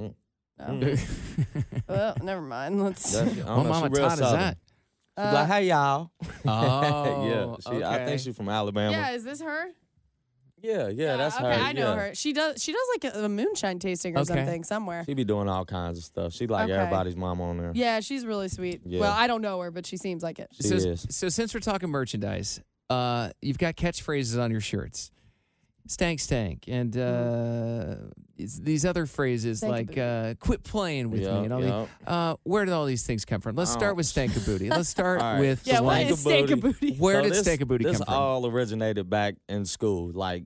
[0.01, 0.14] Mm.
[0.61, 0.64] Oh.
[0.64, 1.64] Mm.
[1.88, 2.83] well, never mind.
[2.83, 3.12] Let's.
[3.12, 4.57] That's- I don't What Mama she real Todd is that?
[5.17, 6.11] She be like, hey y'all.
[6.45, 8.90] Oh, yeah, she, I think she's from Alabama.
[8.90, 9.67] yeah, is this her?
[10.64, 11.53] Yeah, yeah, that's okay, her.
[11.62, 12.00] I know yeah.
[12.09, 12.14] her.
[12.14, 12.62] She does.
[12.62, 14.35] She does like a, a moonshine tasting or Okay.
[14.35, 15.05] something somewhere.
[15.07, 16.33] She be doing all kinds of stuff.
[16.33, 16.79] She like Okay.
[16.79, 17.72] everybody's mom on there.
[17.74, 18.81] Yeah, she's really sweet.
[18.85, 19.00] Yeah.
[19.00, 20.48] Well, I don't know her, but she seems like it.
[20.53, 21.07] She so, is.
[21.11, 25.11] so since we're talking merchandise, uh, you've got catchphrases on your shirts.
[25.87, 27.96] Stank stank and uh,
[28.38, 30.00] it's these other phrases Stanky like booty.
[30.00, 31.88] uh, quit playing with me Yup, and all yup.
[32.07, 33.55] the, uh, where did all these things come from?
[33.55, 33.96] Let's start Oh.
[33.96, 34.70] with stank booty.
[34.70, 35.40] Let's start All right.
[35.40, 36.96] with Yeah, what Stank is stank a booty?
[36.96, 38.14] where So did this, stank a booty this come from?
[38.14, 40.44] all originated back in school, like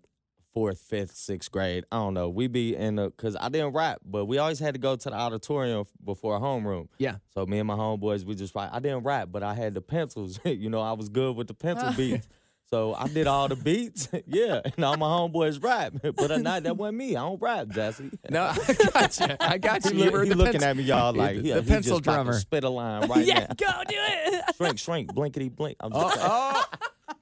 [0.55, 1.85] fourth, fifth, sixth grade.
[1.93, 2.29] I don't know.
[2.29, 5.11] We be in the because I didn't rap, but we always had to go to
[5.11, 6.89] the auditorium before homeroom.
[6.99, 7.17] yeah.
[7.35, 8.57] So me and my homeboys, we just.
[8.57, 10.41] I didn't rap, but I had the pencils.
[10.45, 12.27] you know, I was good with the pencil beats.
[12.71, 14.09] So I did all the beats.
[14.27, 15.95] yeah, and all my homeboys rap.
[16.03, 17.17] But at night, that wasn't me.
[17.17, 18.11] I don't rap, Jesse.
[18.29, 19.37] No, I got you.
[19.41, 19.91] I got you.
[19.93, 22.07] He, You he looking pencil- at me, y'all, like the, he, the he pencil just
[22.07, 22.33] about to drummer.
[22.35, 23.17] spit a line right now.
[23.25, 23.55] yeah, now.
[23.57, 24.45] go do it.
[24.57, 25.79] Shrink, shrink, blinkety blink.
[25.81, 26.65] I'm Oh, just oh,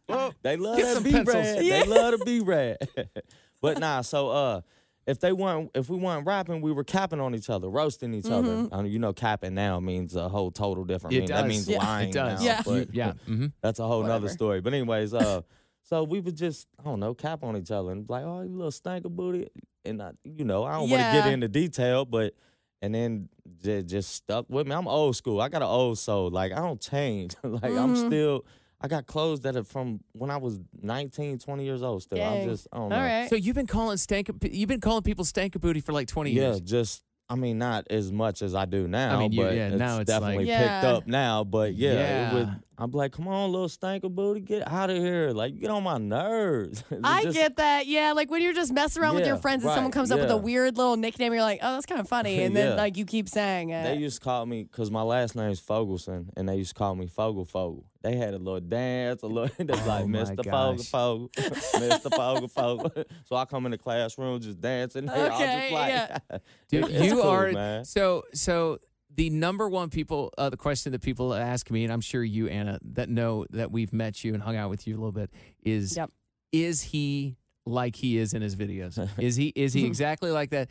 [0.09, 0.33] oh.
[0.43, 1.65] they love that B rad.
[1.65, 1.83] Yeah.
[1.83, 2.77] They love the B rad.
[3.61, 4.61] but nah, so uh
[5.07, 8.27] if they weren't if we weren't rapping, we were capping on each other, roasting each
[8.27, 8.69] other.
[8.73, 11.35] I mean, you know, capping now means a whole total different It meaning.
[11.37, 11.79] That means Yeah.
[11.79, 12.41] lying It does.
[12.41, 12.45] now.
[12.47, 12.63] Yeah.
[12.65, 13.13] But yeah.
[13.27, 14.61] hmm that's a whole nother story.
[14.61, 15.43] But anyways, uh
[15.83, 18.43] so we would just, I don't know, cap on each other and be like, oh,
[18.43, 19.47] you little stanker booty.
[19.85, 22.35] And I, you know, I don't want to get into detail, but
[22.83, 23.29] and then
[23.63, 24.75] just, just stuck with me.
[24.75, 25.41] I'm old school.
[25.41, 26.29] I got an old soul.
[26.31, 27.37] Like I don't change.
[27.45, 28.07] like I'm Mm-hmm.
[28.09, 28.45] still
[28.81, 32.19] I got clothes that are from when I was 19, 20 years old still.
[32.19, 32.43] Dang.
[32.43, 32.97] I'm just I don't know.
[32.97, 33.29] All right.
[33.31, 34.31] So you've been calling stank.
[34.43, 36.43] You've been calling people stank booty for like 20 years.
[36.43, 36.61] Yeah, years.
[36.61, 39.77] just I mean, not as much as I do now, mean, you- but yeah, it's
[39.79, 40.89] now it's definitely like- picked Yeah.
[40.93, 41.43] up now.
[41.45, 42.31] But yeah, Yeah.
[42.31, 42.49] it would.
[42.79, 45.31] I'm like, come on, little stanker booty, get out of here!
[45.31, 46.85] Like, you get on my nerves.
[47.05, 47.87] I just- get that.
[47.87, 50.21] Yeah, like when you're just messing around with your friends and someone right, comes up
[50.21, 52.75] with a weird little nickname, you're like, oh, that's kind of funny, and then Yeah.
[52.75, 53.83] like you keep saying it.
[53.85, 56.79] They used to call me because my last name is Fogelson, and they used to
[56.79, 57.85] call me Fogel Fogel.
[58.03, 59.51] They had a little dance, a little.
[59.59, 60.45] They was Oh like Mr.
[60.45, 60.87] Fogel gosh.
[60.91, 62.15] Fogel, Mr.
[62.15, 62.93] Fogel Fogel.
[63.25, 65.07] So I come in the classroom just dancing.
[65.07, 66.39] They all Okay, just like, yeah.
[66.69, 67.85] Dude, you cool, are man.
[67.85, 68.79] so so.
[69.17, 72.49] The number one people, uh, the question that people ask me, and I'm sure you,
[72.49, 75.31] Anna, that know that we've met you and hung out with you a little bit,
[75.65, 76.11] is Yep.
[76.53, 79.09] is he like he is in his videos?
[79.19, 80.69] is he is he exactly like that?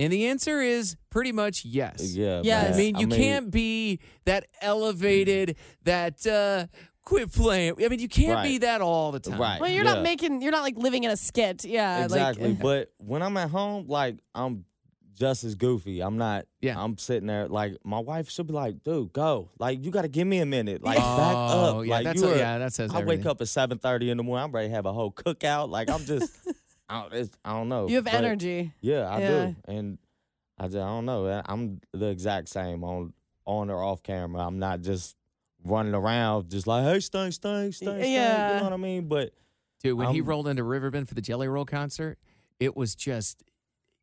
[0.00, 2.16] And the answer is pretty much yes.
[2.16, 2.74] Yeah, Yes.
[2.74, 6.66] I mean, you can't be that elevated, that uh,
[7.04, 7.74] quit playing.
[7.84, 9.40] I mean, you can't be that all the time.
[9.40, 9.60] Right.
[9.60, 9.94] well, you're yeah.
[9.94, 11.64] not making, you're not like living in a skit.
[11.64, 12.48] Yeah, exactly.
[12.48, 14.64] Like, but when I'm at home, like I'm
[15.14, 16.00] just as goofy.
[16.00, 16.46] I'm not.
[16.60, 16.82] Yeah.
[16.82, 19.50] I'm sitting there like my wife should be like, dude, go.
[19.58, 20.82] Like you got to give me a minute.
[20.82, 21.84] Like Oh, back up.
[21.86, 24.16] yeah, like that's you a- are- yeah, that says I wake up at 7:30 in
[24.16, 24.44] the morning.
[24.44, 25.68] I'm ready to have a whole cookout.
[25.70, 26.36] Like I'm just.
[26.88, 27.88] I don't, it's, I don't know.
[27.88, 28.72] you have but- energy.
[28.82, 29.28] Yeah, I Yeah.
[29.46, 29.56] do.
[29.66, 29.98] And
[30.58, 31.42] I just I don't know.
[31.46, 33.12] I'm the exact same on
[33.46, 34.46] on or off camera.
[34.46, 35.16] I'm not just
[35.64, 38.06] running around just like, hey, stink, stink, stink, stink.
[38.08, 39.08] You know what I mean?
[39.08, 39.32] But
[39.82, 42.18] Dude, when he I'm- rolled into Riverbend for the Jelly Roll concert,
[42.60, 43.42] it was just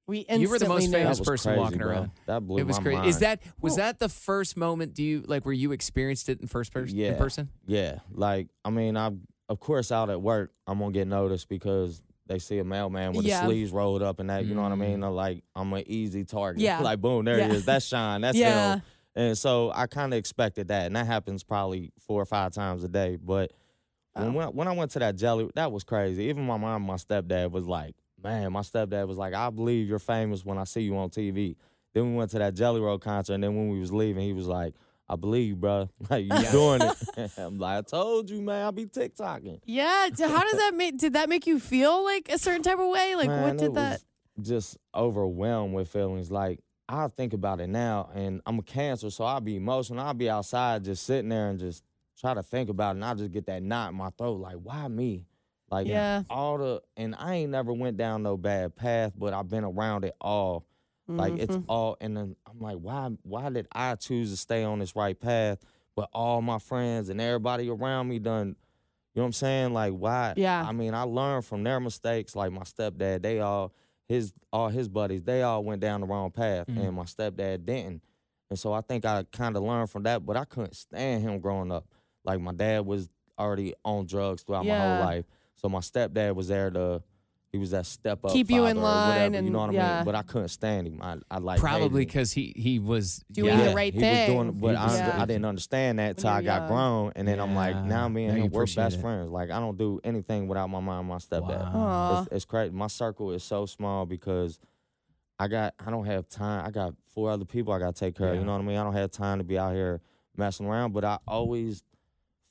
[0.07, 0.91] We You instantly were the most knew.
[0.93, 1.87] famous that was person crazy, walking bro.
[1.89, 2.11] around.
[2.25, 2.97] That blew it was my crazy.
[2.97, 3.09] mind.
[3.09, 4.93] Is that was that the first moment?
[4.93, 6.97] Do you like where you experienced it in first person?
[6.97, 7.09] Yeah.
[7.09, 7.49] In person?
[7.67, 9.11] Yeah, like I mean, I
[9.47, 13.25] of course out at work, I'm gonna get noticed because they see a mailman with
[13.25, 13.41] Yeah.
[13.41, 14.45] the sleeves rolled up and that.
[14.45, 14.79] You know what I Mm.
[14.79, 15.03] mean?
[15.03, 16.61] I'm like I'm an easy target.
[16.61, 16.79] Yeah.
[16.81, 17.49] like boom, there Yeah.
[17.49, 17.65] he is.
[17.65, 18.21] That's Sean.
[18.21, 18.75] That's Yeah.
[18.75, 18.81] him.
[19.13, 22.83] And so I kind of expected that, and that happens probably four or five times
[22.83, 23.17] a day.
[23.21, 23.51] But
[24.13, 26.23] when when, when I went to that jelly, that was crazy.
[26.25, 29.87] Even my mom, and my stepdad was like, "Man, my stepdad was like, I believe
[29.87, 31.55] you're famous when I see you on TV."
[31.93, 34.33] Then we went to that Jelly Roll concert, and then when we was leaving, he
[34.33, 34.75] was like,
[35.09, 35.89] "I believe, bro.
[36.09, 38.63] Like you doing it." I'm like, "I told you, man.
[38.63, 40.09] I'll be TikToking." Yeah.
[40.13, 40.97] So how does that make?
[40.97, 43.15] Did that make you feel like a certain type of way?
[43.15, 44.01] Like Man, what did that?
[44.37, 46.31] was Just overwhelmed with feelings.
[46.31, 50.05] Like I think about it now, and I'm a cancer, so I'll be emotional.
[50.05, 51.83] I'll be outside just sitting there and just
[52.19, 54.57] try to think about it, and I just get that knot in my throat, like,
[54.57, 55.25] why me?
[55.71, 56.23] Like Yeah.
[56.29, 60.03] all the and I ain't never went down no bad path, but I've been around
[60.05, 60.65] it all.
[61.07, 61.65] Like it's Mhm.
[61.67, 65.19] all and then I'm like, why why did I choose to stay on this right
[65.19, 65.59] path?
[65.95, 68.55] But all my friends and everybody around me done, you
[69.15, 69.73] know what I'm saying?
[69.73, 70.65] Like why Yeah.
[70.67, 72.35] I mean, I learned from their mistakes.
[72.35, 73.73] Like my stepdad, they all
[74.07, 76.77] his all his buddies, they all went down the wrong path, Mhm.
[76.77, 78.01] and my stepdad didn't.
[78.49, 81.39] And so I think I kind of learned from that, but I couldn't stand him
[81.39, 81.85] growing up.
[82.25, 85.25] Like my dad was already on drugs throughout my whole life,
[85.61, 87.03] so my stepdad was there to.
[87.53, 89.59] He was that step up, Keep you in father or line whatever, and you know
[89.59, 89.95] what I yeah.
[89.97, 90.05] mean?
[90.05, 91.01] But I couldn't stand him.
[91.01, 93.67] I, I like Probably because he he was Doing yeah.
[93.67, 94.37] the right he thing.
[94.37, 95.21] was doing, but I, Yeah.
[95.21, 96.67] I didn't understand that till I got young.
[96.69, 99.01] grown, and then I'm like, now me and Now you him we're best it.
[99.01, 99.29] friends.
[99.31, 101.75] Like I don't do anything without my mom, and my stepdad.
[101.75, 102.21] Aw.
[102.21, 102.71] It's, it's crazy.
[102.71, 104.57] My circle is so small because
[105.37, 106.65] I got I don't have time.
[106.65, 108.35] I got four other people I got to take care of.
[108.35, 108.77] You know what I mean?
[108.77, 109.99] I don't have time to be out here
[110.37, 110.93] messing around.
[110.93, 111.83] But I always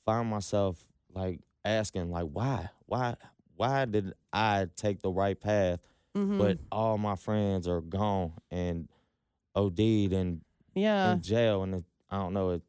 [0.05, 0.77] find myself
[1.11, 3.15] like asking, like, why, why,
[3.55, 5.79] why did I take the right path?
[6.15, 6.37] Mhm.
[6.37, 8.89] But all my friends are gone and
[9.55, 9.79] OD'd
[10.13, 10.41] and
[10.75, 11.13] yeah.
[11.13, 12.49] in jail, and it, I don't know.
[12.51, 12.63] It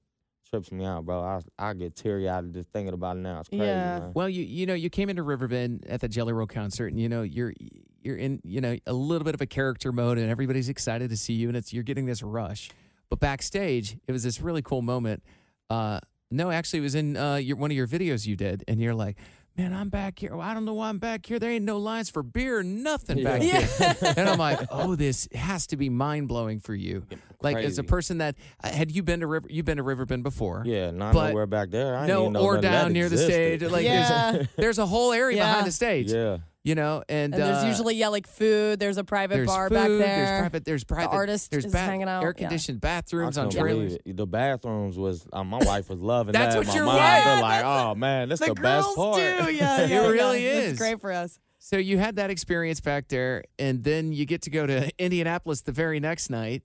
[0.49, 1.21] trips me out, bro.
[1.21, 3.41] I I get teary eyed just thinking about it now.
[3.41, 3.99] It's crazy, Yeah.
[3.99, 4.13] man.
[4.15, 7.09] Well, you you know you came into Riverbend at the Jelly Roll concert, and you
[7.09, 7.53] know you're
[8.01, 11.17] you're in you know a little bit of a character mode, and everybody's excited to
[11.17, 12.71] see you, and it's you're getting this rush.
[13.11, 15.23] But backstage, it was this really cool moment.
[15.69, 15.99] Uh,
[16.31, 18.95] no, actually, it was in uh, your, one of your videos you did, and you're
[18.95, 19.19] like,
[19.57, 20.33] "Man, I'm back here.
[20.37, 21.39] Well, I don't know why I'm back here.
[21.39, 23.61] There ain't no lines for beer, or nothing back Yeah.
[23.61, 27.05] here." and I'm like, "Oh, this has to be mind blowing for you."
[27.41, 30.23] Like as a person that uh, had you been to River, you've been to Riverbend
[30.23, 30.63] before?
[30.65, 31.97] Yeah, not But- nowhere back there.
[31.97, 33.63] I no, know or none of that down near the stage.
[33.63, 34.33] Like Yeah.
[34.33, 35.51] there's, there's a whole area Yeah.
[35.51, 36.13] behind the stage.
[36.13, 38.79] Yeah, You know, and, And there's uh, usually yeah like food.
[38.79, 39.99] There's a private there's bar food, back there.
[39.99, 40.65] There's private.
[40.65, 41.11] There's private.
[41.11, 42.23] The artist there's is ba- hanging out.
[42.23, 43.95] Air conditioned bathrooms on trailers.
[44.07, 44.17] it.
[44.17, 46.59] The bathrooms was uh, my wife was loving That's that.
[46.61, 48.85] what my your mom, wife- they're Yeah, like, that's- oh man, that's the, the, girls
[48.87, 49.17] best part.
[49.49, 49.53] do.
[49.53, 50.51] Yeah, It really yeah.
[50.53, 50.71] is.
[50.71, 51.41] It's great for us.
[51.59, 55.63] So you had that experience back there, and then you get to go to Indianapolis
[55.63, 56.63] the very next night,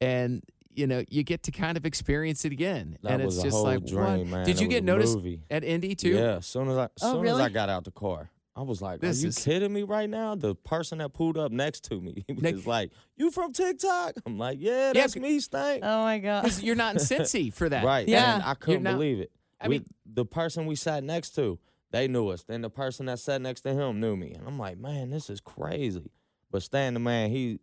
[0.00, 0.42] and
[0.74, 2.98] you know you get to kind of experience it again.
[3.04, 4.26] That and was it's a just whole like, dream, what?
[4.26, 4.44] man.
[4.46, 5.40] Did It you get noticed movie.
[5.52, 6.10] at Indy too?
[6.10, 7.38] Yeah, as soon as I, as Oh, soon as?
[7.38, 10.08] I got out the car, I was like, This "Are you is- kidding me right
[10.08, 14.14] now?" The person that pulled up next to me was Nick- like, "You from TikTok?"
[14.24, 16.50] I'm like, "Yeah, Yeah, that's c- me, Stank." Oh my god.
[16.62, 17.84] You're not in Cincy for that.
[17.84, 18.08] Right.
[18.08, 18.36] Yeah.
[18.36, 19.30] And I couldn't not- believe it.
[19.60, 21.58] I We- mean- the person we sat next to,
[21.92, 22.44] they knew us.
[22.44, 24.32] Then the person that sat next to him knew me.
[24.32, 26.10] And I'm like, man, this is crazy.
[26.50, 27.58] But Stan the man, he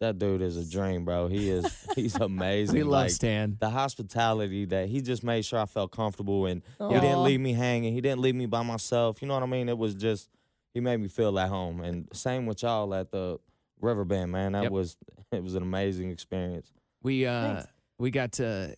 [0.00, 1.28] that dude is a dream, bro.
[1.28, 2.74] He is he's amazing.
[2.76, 3.56] We love Like, Stan.
[3.60, 7.52] The hospitality that he just made sure I felt comfortable and he didn't leave me
[7.52, 7.92] hanging.
[7.92, 9.20] He didn't leave me by myself.
[9.22, 9.68] You know what I mean?
[9.68, 10.28] It was just
[10.74, 11.80] he made me feel at home.
[11.80, 13.38] And same with y'all at the
[13.80, 14.52] Riverbend, man.
[14.52, 14.72] That Yep.
[14.72, 14.96] was
[15.32, 16.72] it was an amazing experience.
[17.02, 17.66] We uh Thanks.
[17.98, 18.74] we got to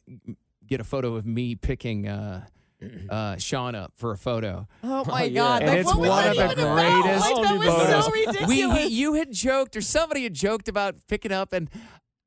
[0.67, 2.45] get a photo of me picking uh
[3.11, 4.67] uh Sean up for a photo.
[4.83, 5.41] Oh my yeah.
[5.41, 5.63] god.
[5.63, 7.03] And Like, it's one of the even about?
[7.03, 8.05] greatest Like, that was photos.
[8.07, 8.79] so We ridiculous.
[8.79, 11.69] he, you had joked or somebody had joked about picking up and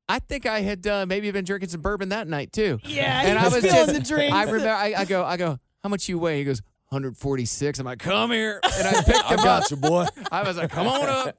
[0.08, 2.78] I think I had uh, maybe been drinking some bourbon that night too.
[2.84, 4.34] Yeah, and he I was was feeling just the drinks.
[4.36, 6.38] I remember I, I go I go how much you weigh?
[6.38, 7.78] He goes 146.
[7.80, 9.70] I'm like come here and I picked him up.
[9.70, 10.06] you, boy.
[10.32, 11.36] I was like come on up.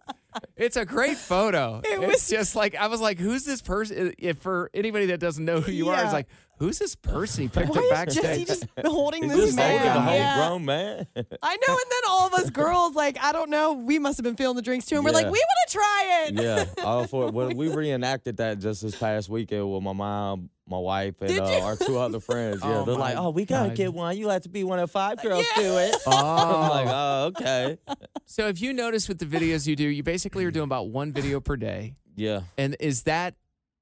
[0.56, 1.82] It's a great photo.
[1.86, 4.14] It it's was- just like I was like, who's this person?
[4.18, 6.28] If for anybody that doesn't know who you are, it's like,
[6.60, 8.24] who's this person he picked Why up is backstage?
[8.24, 9.72] Jesse just holding He's this just man?
[9.80, 10.48] holding a whole Yeah.
[10.48, 11.08] grown man.
[11.16, 14.24] I know, and then all of us girls, like, I don't know, we must have
[14.24, 16.34] been feeling the drinks too, and we're like, we want to try it.
[16.34, 17.34] yeah, all for it.
[17.34, 21.60] Well, we reenacted that just this past weekend with my mom, my wife, and uh,
[21.62, 22.62] our two other friends.
[22.64, 23.78] Yeah, Oh, they're like, "Oh, we gotta God.
[23.78, 24.18] get one.
[24.18, 25.62] You like to be one of five girls Yeah.
[25.64, 26.12] do it." Oh.
[26.12, 27.78] I'm like, "Oh, okay."
[28.30, 31.14] So if you notice with the videos you do, you basically are doing about one
[31.14, 31.96] video per day.
[32.16, 33.36] Yeah, And is that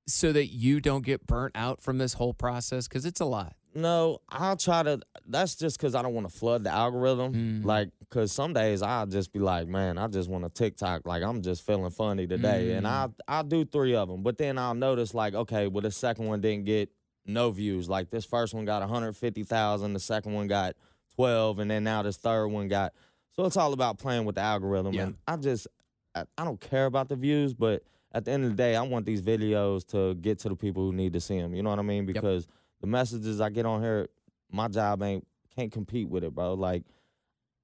[0.07, 2.87] so that you don't get burnt out from this whole process?
[2.87, 3.55] Because it's a lot.
[3.73, 4.99] no, I'll try to.
[5.27, 7.33] That's just because I don't want to flood the algorithm.
[7.33, 7.65] Mm.
[7.65, 11.07] Like, cause some days I'll just be like, "Man, I just want to TikTok.
[11.07, 12.89] Like, I'm just feeling funny today," and Mm.
[13.27, 14.21] I I'll do three of them.
[14.21, 16.89] But then I'll notice like, okay, well, the second one didn't get
[17.25, 17.89] no views.
[17.89, 20.75] Like this first one got 150,000, the second one got
[21.15, 22.93] 12, and then now this third one got.
[23.37, 24.93] So it's all about playing with the algorithm.
[24.93, 25.03] Yeah.
[25.03, 25.67] And I just,
[26.13, 28.81] I, I don't care about the views, but at the end of the day, I
[28.81, 31.53] want these videos to get to the people who need to see them.
[31.53, 32.05] You know what I mean?
[32.05, 32.47] Because
[32.79, 34.07] the messages I get on here,
[34.51, 36.53] my job ain't can't compete with it, bro.
[36.53, 36.83] Like,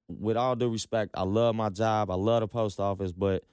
[0.08, 2.10] with all due respect, I love my job.
[2.10, 3.44] I love the post office, but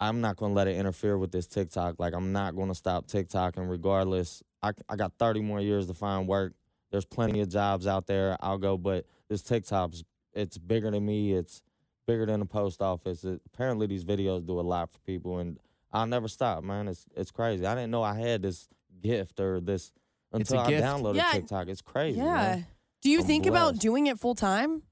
[0.00, 1.96] I'm not gonna let it interfere with this TikTok.
[1.98, 4.42] Like, I'm not gonna stop TikTok, and regardless.
[4.62, 6.52] I, I got 30 more years to find work.
[6.90, 8.36] There's plenty of jobs out there.
[8.40, 11.32] I'll go, but this TikTok's it's bigger than me.
[11.32, 11.62] It's
[12.06, 13.24] bigger than the post office.
[13.24, 15.58] It, apparently, these videos do a lot for people, and
[15.92, 16.88] I'll never stop, man.
[16.88, 17.66] It's it's crazy.
[17.66, 18.68] I didn't know I had this
[19.02, 19.92] gift or this
[20.32, 20.84] until I gift.
[20.84, 21.30] downloaded Yeah.
[21.32, 21.68] TikTok.
[21.68, 22.18] It's crazy.
[22.18, 22.24] Yeah.
[22.34, 22.66] man.
[23.02, 24.82] Do you I'm think about doing it full time?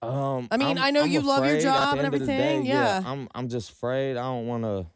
[0.00, 2.32] Um, I mean, I'm- I know I'm you love your job and end of the
[2.32, 3.02] everything, day, yeah.
[3.06, 4.16] I'm I'm just afraid.
[4.16, 4.86] I don't want to.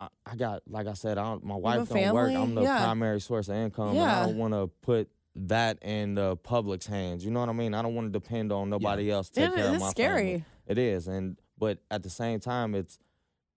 [0.00, 2.32] I, I got like I said, I don't, my wife don't work.
[2.32, 2.78] I'm the yeah.
[2.84, 4.22] primary source of income, and Yeah.
[4.22, 5.08] I don't want to put
[5.46, 7.24] that in the public's hands.
[7.24, 7.74] You know what I mean?
[7.74, 10.24] I don't want to depend on nobody else to Yeah, take care of my scary.
[10.24, 10.44] family.
[10.66, 12.98] It is, and but at the same time, it's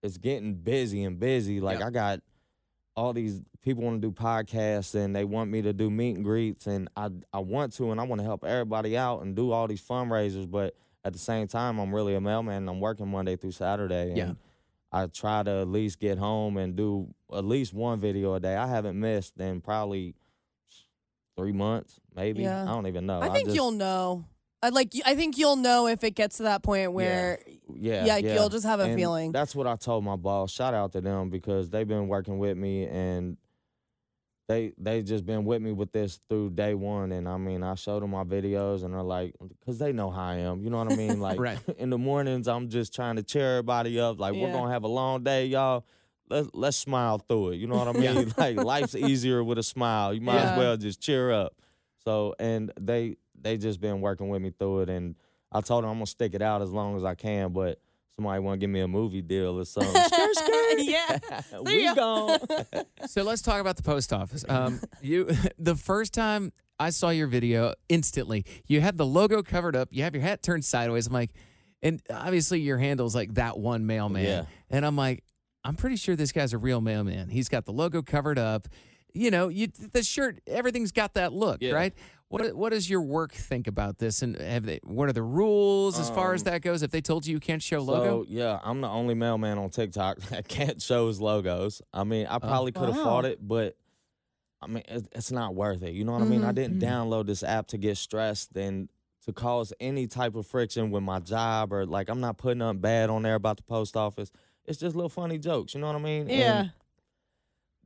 [0.04, 1.60] it's getting busy and busy.
[1.60, 1.88] Like Yep.
[1.88, 2.20] I got
[2.96, 6.26] all these people want to do podcasts and they want me to do meet and
[6.26, 9.52] greets and I I want to and I want to help everybody out and do
[9.52, 13.08] all these fundraisers, but at the same time I'm really a mailman and I'm working
[13.08, 14.34] Monday through Saturday and Yeah.
[14.91, 18.58] I try to at least get home and do at least one video a day.
[18.58, 20.15] I haven't missed in probably
[21.38, 22.44] three months, maybe.
[22.44, 22.63] Yeah.
[22.63, 23.22] I don't even know.
[23.22, 24.26] I think just- you'll know.
[24.63, 24.94] I like.
[25.08, 27.39] I think you'll know if it gets to that point where.
[27.74, 29.32] Yeah, Yeah, you'll just have a And feeling.
[29.32, 30.52] That's what I told my boss.
[30.52, 33.38] Shout out to them because they've been working with me and
[34.48, 37.12] they they just been with me with this through day one.
[37.12, 40.26] And I mean, I showed them my videos and they're like, because they know how
[40.26, 40.62] I am.
[40.63, 41.20] You know what I mean?
[41.22, 41.58] Like Right.
[41.78, 44.20] in the mornings, I'm just trying to cheer everybody up.
[44.20, 45.86] Like we're gonna have a long day, y'all.
[46.32, 47.56] Let's let's smile through it.
[47.58, 48.34] You know what I mean?
[48.38, 50.13] like life's easier with a smile.
[50.13, 50.52] You might Yeah.
[50.54, 51.54] as well just cheer up.
[52.04, 55.15] So and they they just been working with me through it, and
[55.52, 57.54] I told them I'm gonna stick it out as long as I can.
[57.54, 57.80] But
[58.15, 59.94] somebody want to give me a movie deal or something.
[60.04, 60.80] skirt, skirt.
[60.80, 61.20] yeah.
[61.62, 61.94] we ya.
[61.94, 62.39] gone.
[63.08, 64.44] So let's talk about the post office.
[64.50, 69.76] Um, you, the first time I saw your video, instantly you had the logo covered
[69.76, 69.89] up.
[69.91, 71.08] You have your hat turned sideways.
[71.08, 71.32] I'm like,
[71.82, 74.26] and obviously your handle's like that one mailman.
[74.26, 74.46] Yeah.
[74.70, 75.24] And I'm like,
[75.63, 77.30] I'm pretty sure this guy's a real mailman.
[77.30, 78.67] He's got the logo covered up.
[79.13, 81.74] You know, you the shirt, everything's got that look, Yeah.
[81.74, 81.93] right?
[82.30, 84.21] What what does your work think about this?
[84.21, 84.80] And have they?
[84.84, 86.82] What are the rules as far as Um, that goes?
[86.82, 89.69] If they told you you can't show logo, So yeah, I'm the only mailman on
[89.69, 91.82] TikTok that can't show his logos.
[91.93, 93.04] I mean, I probably could have Wow.
[93.04, 93.76] fought it, but
[94.62, 95.93] I mean, it's not worth it.
[95.93, 96.43] You know what I mean?
[96.45, 98.88] I didn't download this app to get stressed and
[99.26, 102.80] to cause any type of friction with my job or like I'm not putting up
[102.80, 104.32] bad on there about the post office.
[104.65, 105.74] It's just little funny jokes.
[105.74, 106.21] You know what I mean?
[106.21, 106.65] And Yeah.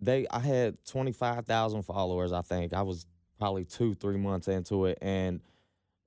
[0.01, 2.31] they I had twenty five thousand followers.
[2.31, 3.05] I think I was
[3.39, 5.41] probably two three months into it, and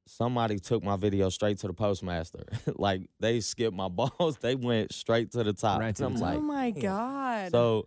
[0.06, 2.44] somebody took my video straight to the postmaster.
[2.76, 4.36] like they skipped my balls.
[4.38, 5.80] They went straight to the top.
[5.80, 6.42] Right to and the I'm top.
[6.42, 7.50] oh my god.
[7.50, 7.86] so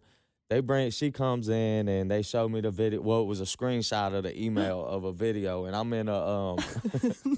[0.50, 3.00] they bring she comes in and they show me the video.
[3.02, 6.16] Well, it was a screenshot of the email of a video, and I'm in a
[6.18, 6.58] um.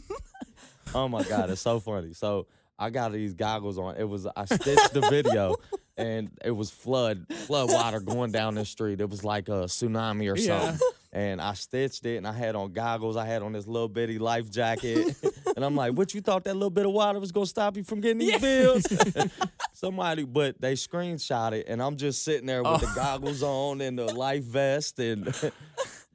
[0.95, 2.13] oh my god, it's so funny.
[2.13, 3.95] So I got these goggles on.
[3.97, 5.55] It was I stitched the video,
[5.97, 8.99] and it was flood flood water going down the street.
[9.01, 10.59] It was like a tsunami or Yeah.
[10.62, 10.88] something.
[11.15, 13.15] And I stitched it, and I had on goggles.
[13.17, 15.15] I had on this little bitty life jacket,
[15.55, 17.83] and I'm like, "What you thought that little bit of water was gonna stop you
[17.83, 18.83] from getting these bills?"
[19.73, 22.95] Somebody, but they screenshot it, and I'm just sitting there with the oh.
[22.95, 25.25] goggles on and the life vest, and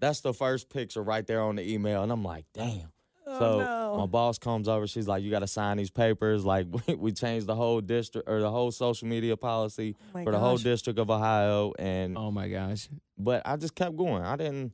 [0.01, 2.91] that's the first picture right there on the email, and I'm like, "Damn."
[3.39, 3.97] So oh, no.
[3.99, 4.87] my boss comes over.
[4.87, 8.29] She's like, "You got to sign these papers." Like we, we changed the whole district
[8.29, 12.17] or the whole social media policy oh my for the whole district of Ohio, and
[12.17, 14.23] oh my gosh, but I just kept going.
[14.23, 14.73] I didn't.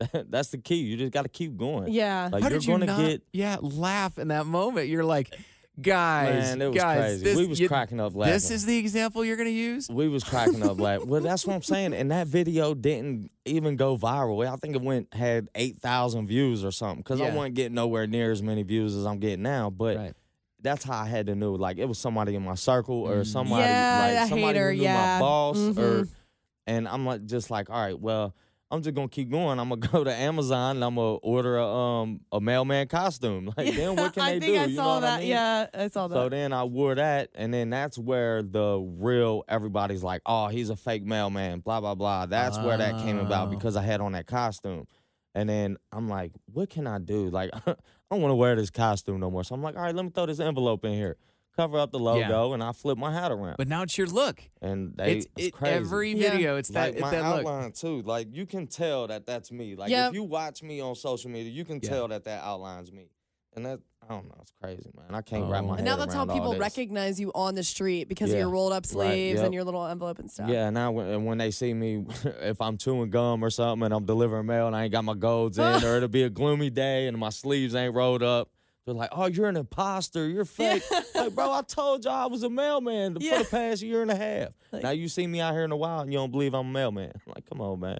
[0.30, 0.76] That's the key.
[0.76, 1.92] You just got to keep going.
[1.92, 2.30] yeah.
[2.32, 3.00] Like how you're did you gonna not?
[3.00, 3.22] get.
[3.32, 4.88] yeah, laugh in that moment.
[4.88, 5.34] You're like,
[5.82, 7.24] guys, Man, it was guys, crazy.
[7.24, 8.32] This, we was you- cracking up laughing.
[8.34, 9.88] This is the example you're gonna use.
[9.88, 11.08] we was cracking up laughing.
[11.08, 11.94] Well, that's what I'm saying.
[11.94, 14.46] And that video didn't even go viral.
[14.46, 16.98] I think it went had eight thousand views or something.
[17.02, 19.70] Because I wasn't getting nowhere near as many views as I'm getting now.
[19.70, 20.12] But Right.
[20.60, 21.52] that's how I had to know.
[21.52, 24.76] Like it was somebody in my circle or somebody Yeah, like a somebody hater, who
[24.76, 25.14] knew yeah.
[25.18, 25.72] my boss or
[26.04, 26.08] Mhm.
[26.66, 28.34] and I'm like just like, all right, well,
[28.70, 29.58] I'm just gonna keep going.
[29.58, 33.52] I'm gonna go to Amazon and I'm gonna order a um a mailman costume.
[33.56, 34.60] Like then what can I they think do?
[34.60, 35.16] I you know saw what that.
[35.16, 35.28] I mean?
[35.28, 36.14] Yeah, I saw that.
[36.14, 40.70] So then I wore that, and then that's where the real everybody's like, "Oh, he's
[40.70, 42.26] a fake mailman." Blah blah blah.
[42.26, 43.50] That's where that came about Oh.
[43.50, 44.86] because I had on that costume,
[45.34, 47.74] and then I'm like, "What can I do?" Like, I
[48.10, 49.42] don't want to wear this costume no more.
[49.44, 51.16] So I'm like, "All right, let me throw this envelope in here,
[51.60, 54.42] cover up the logo, and I flip my hat around." But now it's your look.
[54.62, 55.74] and they, it's it's, it, crazy.
[55.74, 56.30] every Yeah.
[56.32, 56.56] video.
[56.56, 57.74] It's that, like it's my that look.
[57.74, 58.02] too.
[58.02, 59.76] Like you can tell that that's me.
[59.76, 60.08] Like Yep.
[60.08, 61.88] if you watch me on social media, you can Yeah.
[61.90, 63.08] tell that that outlines me.
[63.56, 65.14] And that I don't know, it's crazy, man.
[65.14, 65.66] I can't wrap Oh.
[65.66, 68.32] my And head now that's how around all people recognize you on the street because
[68.32, 69.44] of your rolled up Right, sleeves yep.
[69.44, 70.48] and your little envelope and stuff.
[70.48, 72.04] Yeah, now when, and when they see me,
[72.40, 75.14] if I'm chewing gum or something and I'm delivering mail and I ain't got my
[75.14, 78.48] golds in, or it'll be a gloomy day and my sleeves ain't rolled up,
[78.90, 80.28] they're like, "Oh, you're an imposter.
[80.28, 80.82] You're fake."
[81.14, 83.38] like, bro, I told y'all I was a mailman Yeah.
[83.38, 84.48] for the past year and a half.
[84.82, 86.70] now you see me out here in the wild and you don't believe I'm a
[86.70, 87.12] mailman.
[87.14, 87.98] I'm like, come on, man.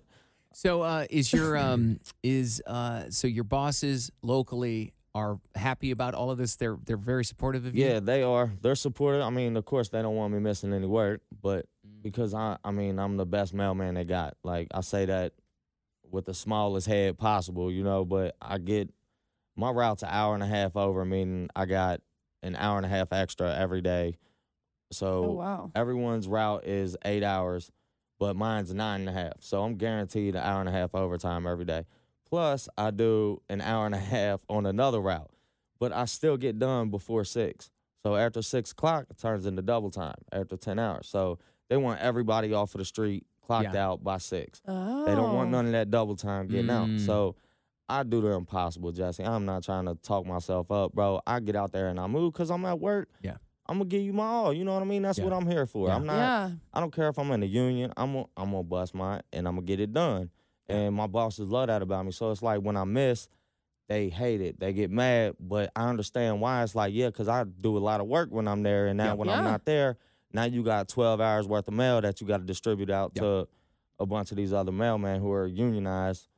[0.53, 6.31] So uh, is your um is uh so your bosses locally are happy about all
[6.31, 6.57] of this?
[6.57, 7.85] They're they're very supportive of you.
[7.85, 8.53] Yeah, they are.
[8.61, 9.23] They're supportive.
[9.23, 11.67] I mean, of course, they don't want me missing any work, but
[12.03, 14.37] because I, I mean, I'm the best mailman they got.
[14.43, 15.33] Like I say that
[16.11, 18.05] with the smallest head possible, you know.
[18.05, 18.91] But I get
[19.61, 22.01] my route's an hour and a half over, meaning I got
[22.43, 24.17] an hour and a half extra every day.
[24.93, 25.71] So Oh, wow.
[25.75, 27.71] everyone's route is eight hours,
[28.19, 29.35] but mine's nine and a half.
[29.41, 31.85] So I'm guaranteed an hour and a half overtime every day.
[32.29, 35.31] Plus, I do an hour and a half on another route,
[35.79, 37.71] but I still get done before six.
[38.03, 41.07] So after six o'clock, it turns into double time after 10 hours.
[41.09, 41.39] So
[41.69, 43.89] they want everybody off of the street clocked Yeah.
[43.91, 44.63] out by six.
[44.67, 45.05] Oh.
[45.05, 46.89] They don't want none of that double time getting out.
[46.89, 47.05] Mm.
[47.05, 47.37] So
[47.91, 49.25] I do the impossible, Jesse.
[49.25, 51.21] I'm not trying to talk myself up, bro.
[51.27, 53.09] I get out there and I move because I'm at work.
[53.23, 53.37] Yeah.
[53.67, 54.53] I'm gonna give you my all.
[54.53, 55.03] You know what I mean?
[55.03, 55.25] That's Yeah.
[55.25, 55.89] what I'm here for.
[55.89, 55.97] Yeah.
[55.97, 56.17] I'm not.
[56.17, 56.51] Yeah.
[56.73, 57.93] I don't care if I'm in the union.
[57.97, 60.31] I'm gonna, I'm gonna bust my and I'm gonna get it done.
[60.69, 62.13] And my bosses love that about me.
[62.13, 63.29] So it's like when I miss,
[63.89, 64.61] they hate it.
[64.61, 65.35] They get mad.
[65.41, 66.63] But I understand why.
[66.63, 69.07] It's like yeah, because I do a lot of work when I'm there, and now
[69.07, 69.13] Yeah.
[69.15, 69.97] when I'm not there,
[70.33, 73.23] now you got 12 hours worth of mail that you got to distribute out Yeah.
[73.23, 73.49] to
[73.99, 76.29] a bunch of these other mailmen who are unionized.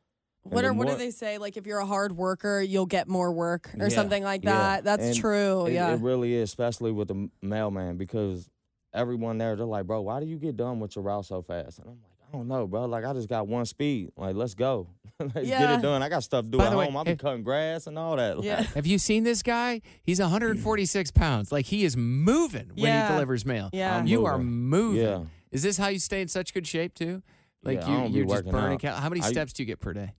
[0.44, 1.38] And What the are what do they say?
[1.38, 4.52] Like if you're a hard worker, you'll get more work or Yeah, something like yeah.
[4.52, 4.84] that.
[4.84, 5.66] That's And true.
[5.66, 5.92] It, yeah.
[5.94, 8.48] it really is, especially with the mailman, because
[8.92, 11.78] everyone there, they're like, bro, why do you get done with your route so fast?
[11.78, 12.86] And I'm like, I don't know, bro.
[12.86, 14.10] Like, I just got one speed.
[14.16, 14.88] Like, let's go.
[15.20, 16.02] let's get it done.
[16.02, 16.96] I got stuff to do By at the way, home.
[16.96, 18.42] I'll hey- cutting grass and all that.
[18.42, 18.56] Yeah.
[18.58, 19.80] Like, Have you seen this guy?
[20.02, 21.14] He's 146 mm.
[21.14, 21.52] pounds.
[21.52, 23.06] Like he is moving when Yeah.
[23.06, 23.70] he delivers mail.
[23.72, 23.96] Yeah.
[23.98, 24.50] I'm you are moving.
[24.50, 25.02] moving.
[25.02, 25.24] Yeah.
[25.52, 27.22] Is this how you stay in such good shape too?
[27.62, 28.74] Like Yeah, you, you're just burning.
[28.74, 28.80] out.
[28.80, 30.12] Cal- how many I- steps do you get per day?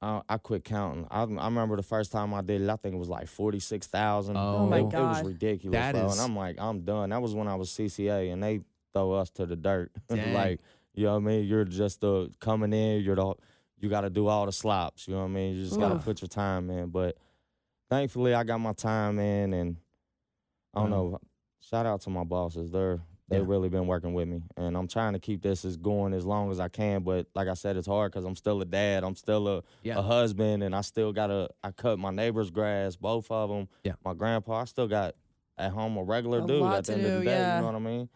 [0.00, 1.08] I, I quit counting.
[1.10, 4.36] I, I remember the first time I did it, I think it was like 46,000.
[4.36, 6.06] Oh my it, It was ridiculous, That bro.
[6.06, 7.10] is- And I'm like, I'm done.
[7.10, 8.60] That was when I was CCA, and they
[8.94, 9.90] throw us to the dirt.
[10.10, 10.60] Like,
[10.94, 11.44] you know what I mean?
[11.46, 13.02] You're just the coming in.
[13.02, 13.34] You're the
[13.80, 15.06] you got to do all the slops.
[15.08, 15.56] You know what I mean?
[15.56, 16.88] You just got to put your time in.
[16.90, 17.16] But
[17.90, 19.76] thankfully, I got my time in, and
[20.74, 20.96] I don't Wow.
[21.10, 21.20] know.
[21.60, 22.70] Shout out to my bosses.
[22.70, 23.46] They're they've Yeah.
[23.48, 26.50] really been working with me, and I'm trying to keep this as going as long
[26.50, 27.02] as I can.
[27.02, 29.04] But like I said, it's hard because I'm still a dad.
[29.04, 29.98] I'm still a Yeah.
[29.98, 31.48] a husband, and I still gotta.
[31.62, 33.68] I cut my neighbor's grass, both of them.
[33.84, 33.92] Yeah.
[34.04, 35.14] My grandpa, I still got
[35.56, 37.30] at home a regular A dude at the to end of the day.
[37.32, 37.56] yeah.
[37.56, 38.08] You know what I mean?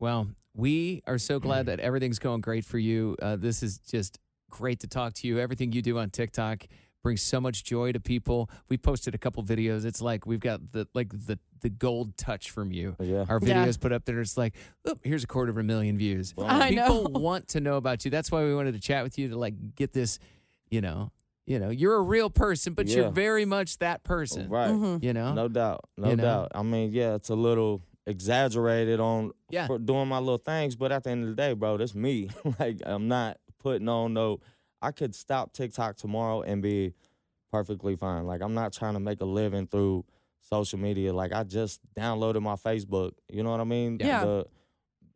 [0.00, 3.16] Well, we are so glad that everything's going great for you.
[3.20, 4.18] Uh, this is just
[4.50, 5.38] great to talk to you.
[5.38, 6.66] Everything you do on TikTok
[7.02, 8.50] brings so much joy to people.
[8.68, 9.84] We posted a couple videos.
[9.84, 12.96] It's like we've got the like the the gold touch from you.
[13.00, 13.24] Yeah.
[13.28, 13.64] Our Yeah.
[13.66, 14.20] videos put up there.
[14.20, 16.34] It's like, oh, here's a quarter of a million views.
[16.38, 17.18] I people know.
[17.20, 18.10] want to know about you.
[18.10, 20.18] That's why we wanted to chat with you to like get this.
[20.70, 21.12] You know,
[21.46, 24.48] you know, you're a real person, but you're very much that person.
[24.50, 24.70] Right.
[24.70, 25.02] Mhm.
[25.02, 25.32] You know.
[25.32, 25.80] No doubt.
[25.96, 26.22] No You know?
[26.24, 26.52] doubt.
[26.54, 29.66] I mean, yeah, it's a little exaggerated on Yeah.
[29.66, 32.28] for doing my little things, but at the end of the day, bro, that's me.
[32.60, 34.40] like I'm not putting on no
[34.80, 36.94] I could stop TikTok tomorrow and be
[37.50, 38.26] perfectly fine.
[38.26, 40.04] Like I'm not trying to make a living through
[40.40, 41.12] social media.
[41.12, 43.12] Like I just downloaded my Facebook.
[43.28, 43.98] You know what I mean?
[44.00, 44.24] Yeah.
[44.24, 44.46] The-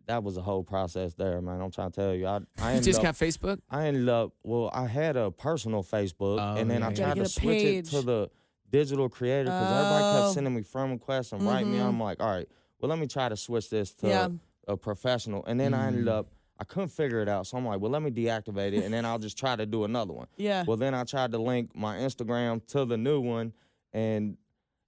[0.06, 1.60] that was a whole process there, man.
[1.60, 2.26] I'm trying to tell you.
[2.26, 3.60] I I You ended just up, got Facebook.
[3.70, 6.96] I ended up well, I had a personal Facebook Oh, and then yeah, I tried
[6.98, 8.30] Gotta to get a switch it to the
[8.68, 10.22] digital creator because everybody Oh.
[10.24, 11.78] kept sending me friend requests and writing me.
[11.78, 11.86] Mhm.
[11.86, 12.48] I'm like, all right,
[12.80, 14.28] well, let me try to switch this to Yeah.
[14.66, 15.44] a professional.
[15.46, 16.18] And then I ended Mm.
[16.18, 16.26] up,
[16.58, 17.46] I couldn't figure it out.
[17.46, 19.84] So I'm like, well, let me deactivate it and then I'll just try to do
[19.84, 20.26] another one.
[20.36, 20.64] Yeah.
[20.66, 23.52] Well, then I tried to link my Instagram to the new one
[23.92, 24.36] and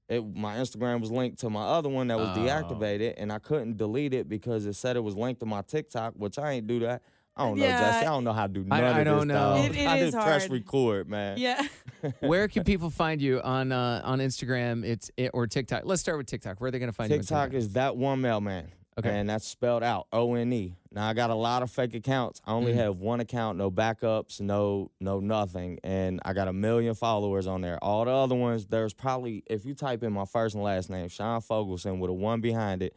[0.09, 2.41] it, my Instagram was linked to my other one that was Oh.
[2.41, 6.15] deactivated and I couldn't delete it because it said it was linked to my TikTok,
[6.17, 7.03] which I ain't do that.
[7.37, 7.81] I don't know, Yeah.
[7.81, 8.07] Jesse.
[8.07, 9.57] I don't know how to do I- none I of don't this, know.
[9.57, 9.65] dog.
[9.65, 11.39] It- it I is just press record, man.
[11.39, 11.67] Yeah.
[12.21, 14.85] Where can people find you on uh, on Instagram?
[14.85, 15.83] It's it, or TikTok.
[15.87, 16.61] Let's start with TikTok.
[16.61, 17.57] Where are they going to find TikTok you?
[17.57, 18.71] on is that one mailman.
[18.99, 19.11] Okay.
[19.11, 20.77] And that's spelled out O N E.
[20.93, 22.41] Now I got a lot of fake accounts.
[22.45, 22.77] I only Mm.
[22.77, 27.61] have one account, no backups, no no nothing, and I got a million followers on
[27.61, 27.83] there.
[27.83, 31.09] All the other ones, there's probably if you type in my first and last name,
[31.09, 32.95] Sean Fogelson with a one behind it,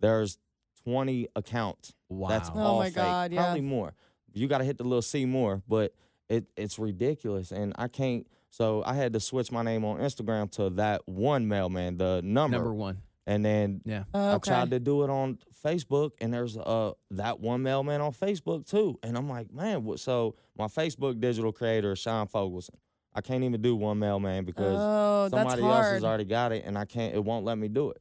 [0.00, 0.38] there's
[0.84, 1.94] 20 accounts.
[2.08, 2.28] Wow.
[2.28, 2.94] That's Oh all my fake.
[2.96, 3.42] God, yeah.
[3.44, 3.94] Probably more.
[4.32, 5.94] You got to hit the little C more, but
[6.28, 8.26] it it's ridiculous, and I can't.
[8.50, 12.56] So I had to switch my name on Instagram to that one mailman, the number,
[12.56, 12.98] Number one.
[13.26, 14.04] And then Yeah.
[14.14, 18.12] Oh, I tried to do it on Facebook, and there's uh that one mailman on
[18.12, 18.98] Facebook too.
[19.02, 20.00] And I'm like, man, what?
[20.00, 22.76] So my Facebook digital creator is Sean Fogelson.
[23.14, 26.76] I can't even do one mailman because Oh, somebody else has already got it, and
[26.76, 27.14] I can't.
[27.14, 28.00] It won't let me do it.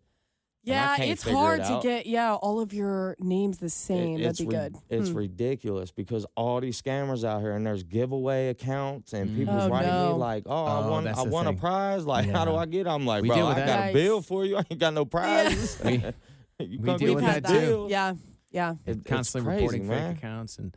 [0.67, 3.67] And I Yeah, it's figure it hard to get yeah all of your names the
[3.67, 4.13] It- same.
[4.17, 4.75] That'd it's be ri- good.
[4.89, 5.17] It's Hmm.
[5.17, 9.89] ridiculous because all these scammers out here, and there's giveaway accounts, and people Oh, writing
[9.89, 10.13] no.
[10.13, 11.55] me like, "Oh, Oh, I won, I won thing.
[11.55, 12.05] a prize.
[12.05, 12.89] Like, how do I get?" it?
[12.89, 14.57] I'm like, We "Bro, I with got a bill for you.
[14.57, 16.03] I ain't got no prizes." We-
[16.65, 17.87] you we deal with me that a too.
[17.89, 18.13] Yeah.
[18.51, 18.75] Yeah.
[18.85, 20.13] It- it's constantly crazy, reporting man.
[20.13, 20.75] fake accounts and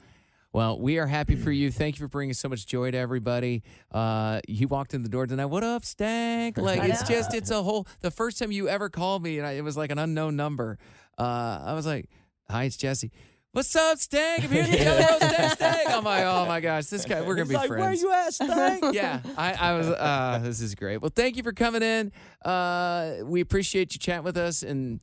[0.58, 3.62] well we are happy for you thank you for bringing so much joy to everybody
[3.92, 7.62] uh you walked in the door tonight what up stank like it's just it's a
[7.62, 10.34] whole the first time you ever called me and I, it was like an unknown
[10.34, 10.76] number
[11.16, 12.10] uh i was like
[12.50, 13.12] hi it's jesse
[13.52, 14.44] What's up, Stank?
[14.44, 15.88] I'm here to tell you, Stank, Stank.
[15.88, 18.04] oh my, oh my gosh, this guy, we're gonna He's be like, friends.
[18.04, 18.84] where you at, Stank?
[18.94, 19.88] yeah, I, I was.
[19.88, 20.98] Uh, this is great.
[20.98, 22.12] Well, thank you for coming in.
[22.44, 25.00] Uh, we appreciate you chatting with us, and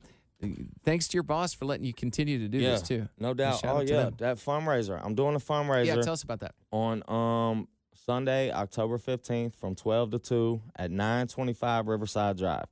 [0.84, 3.08] thanks to your boss for letting you continue to do yeah, this too.
[3.18, 3.60] no doubt.
[3.60, 4.14] shout Oh out to yeah, them.
[4.18, 5.00] that fundraiser.
[5.02, 5.86] I'm doing a fundraiser.
[5.86, 6.54] Yeah, tell us about that.
[6.70, 7.68] on um
[8.04, 12.66] Sunday, October 15th from 12 to 2 at 925 Riverside Drive.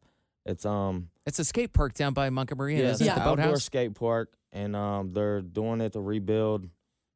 [0.46, 2.76] It's um It's a skate park down by Montgomery.
[2.76, 3.64] yeah, Yeah, it's the an outdoor boathouse.
[3.64, 6.68] skate park and um they're doing it to rebuild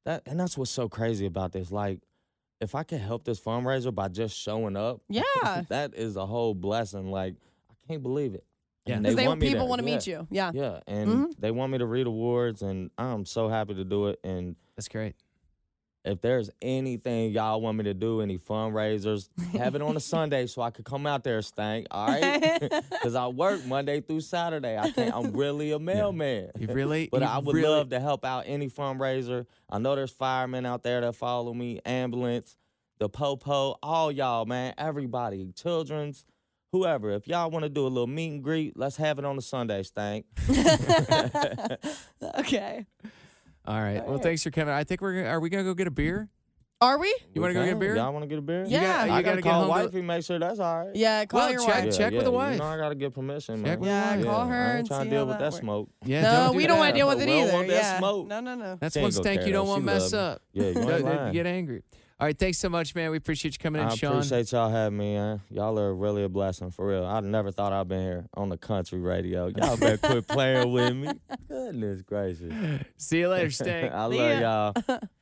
[0.05, 2.01] that and that's what's so crazy about this like
[2.61, 5.23] if I could help this fundraiser by just showing up, Yeah.
[5.69, 7.09] that is a whole blessing.
[7.09, 7.35] Like
[7.71, 8.43] I can't believe it.
[8.89, 8.95] Yeah.
[8.95, 10.26] And Because they, want people to- want to yeah, meet you.
[10.30, 10.51] Yeah.
[10.55, 11.39] Yeah, and Mhm.
[11.39, 14.18] they want me to read awards, and I'm so happy to do it.
[14.24, 15.14] And That's great.
[16.05, 20.47] if there's anything y'all want me to do, any fundraisers, have it on a Sunday
[20.47, 21.86] so I could come out there, stank.
[21.91, 22.61] All right,
[22.91, 24.78] because I work Monday through Saturday.
[24.78, 25.14] I can't.
[25.14, 26.51] I'm really a mailman.
[26.59, 29.45] You really, But you I would really- love to help out any fundraiser.
[29.68, 32.57] I know there's firemen out there that follow me, ambulance,
[32.99, 36.24] the popo, all y'all, man, everybody, children's,
[36.73, 37.11] whoever.
[37.12, 39.43] If y'all want to do a little meet and greet, let's have it on the
[39.43, 40.27] Sunday, stank.
[42.39, 42.87] Okay.
[43.66, 44.07] All right.
[44.07, 44.73] Well, thanks for coming.
[44.73, 45.14] I think we're.
[45.23, 46.29] gonna Are we gonna go get a beer?
[46.81, 47.12] Are we?
[47.35, 47.97] You want to go get a beer?
[47.97, 48.64] Y'all want to get a beer?
[48.66, 48.69] Yeah.
[48.69, 49.91] You You gotta, I you gotta, gotta get call home.
[49.91, 50.95] to- make sure that's all right.
[50.95, 51.25] Yeah.
[51.25, 51.97] Call Well, your check- wife.
[51.99, 52.53] check with the wife.
[52.53, 53.73] You know I gotta get permission, man.
[53.73, 54.25] Check with the Yeah, wife.
[54.27, 55.61] call her I and ain't trying see to deal with that that works.
[55.61, 55.91] smoke.
[56.05, 56.23] Yeah.
[56.23, 57.53] No, don't do we don't want to deal with it We don't either.
[57.53, 57.99] want that yeah.
[57.99, 58.27] smoke.
[58.29, 58.77] No, no, no.
[58.81, 60.43] That's She one ain't stank you don't want to mess up.
[60.53, 61.33] Yeah, you Don't- ain't don't lying.
[61.33, 61.83] get angry.
[62.21, 62.37] All right.
[62.37, 63.12] Thanks so much, man.
[63.12, 64.14] We appreciate you coming in, I Sean.
[64.14, 65.41] appreciate y'all having me, man.
[65.51, 67.05] Y'all are really a blessing, for real.
[67.05, 69.47] I never thought I'd been here on the country radio.
[69.57, 71.12] Y'all better quit playing with me.
[71.49, 72.53] Goodness gracious.
[72.97, 73.93] See you later, Stank.
[73.93, 74.73] I love ya.
[74.89, 74.99] y'all.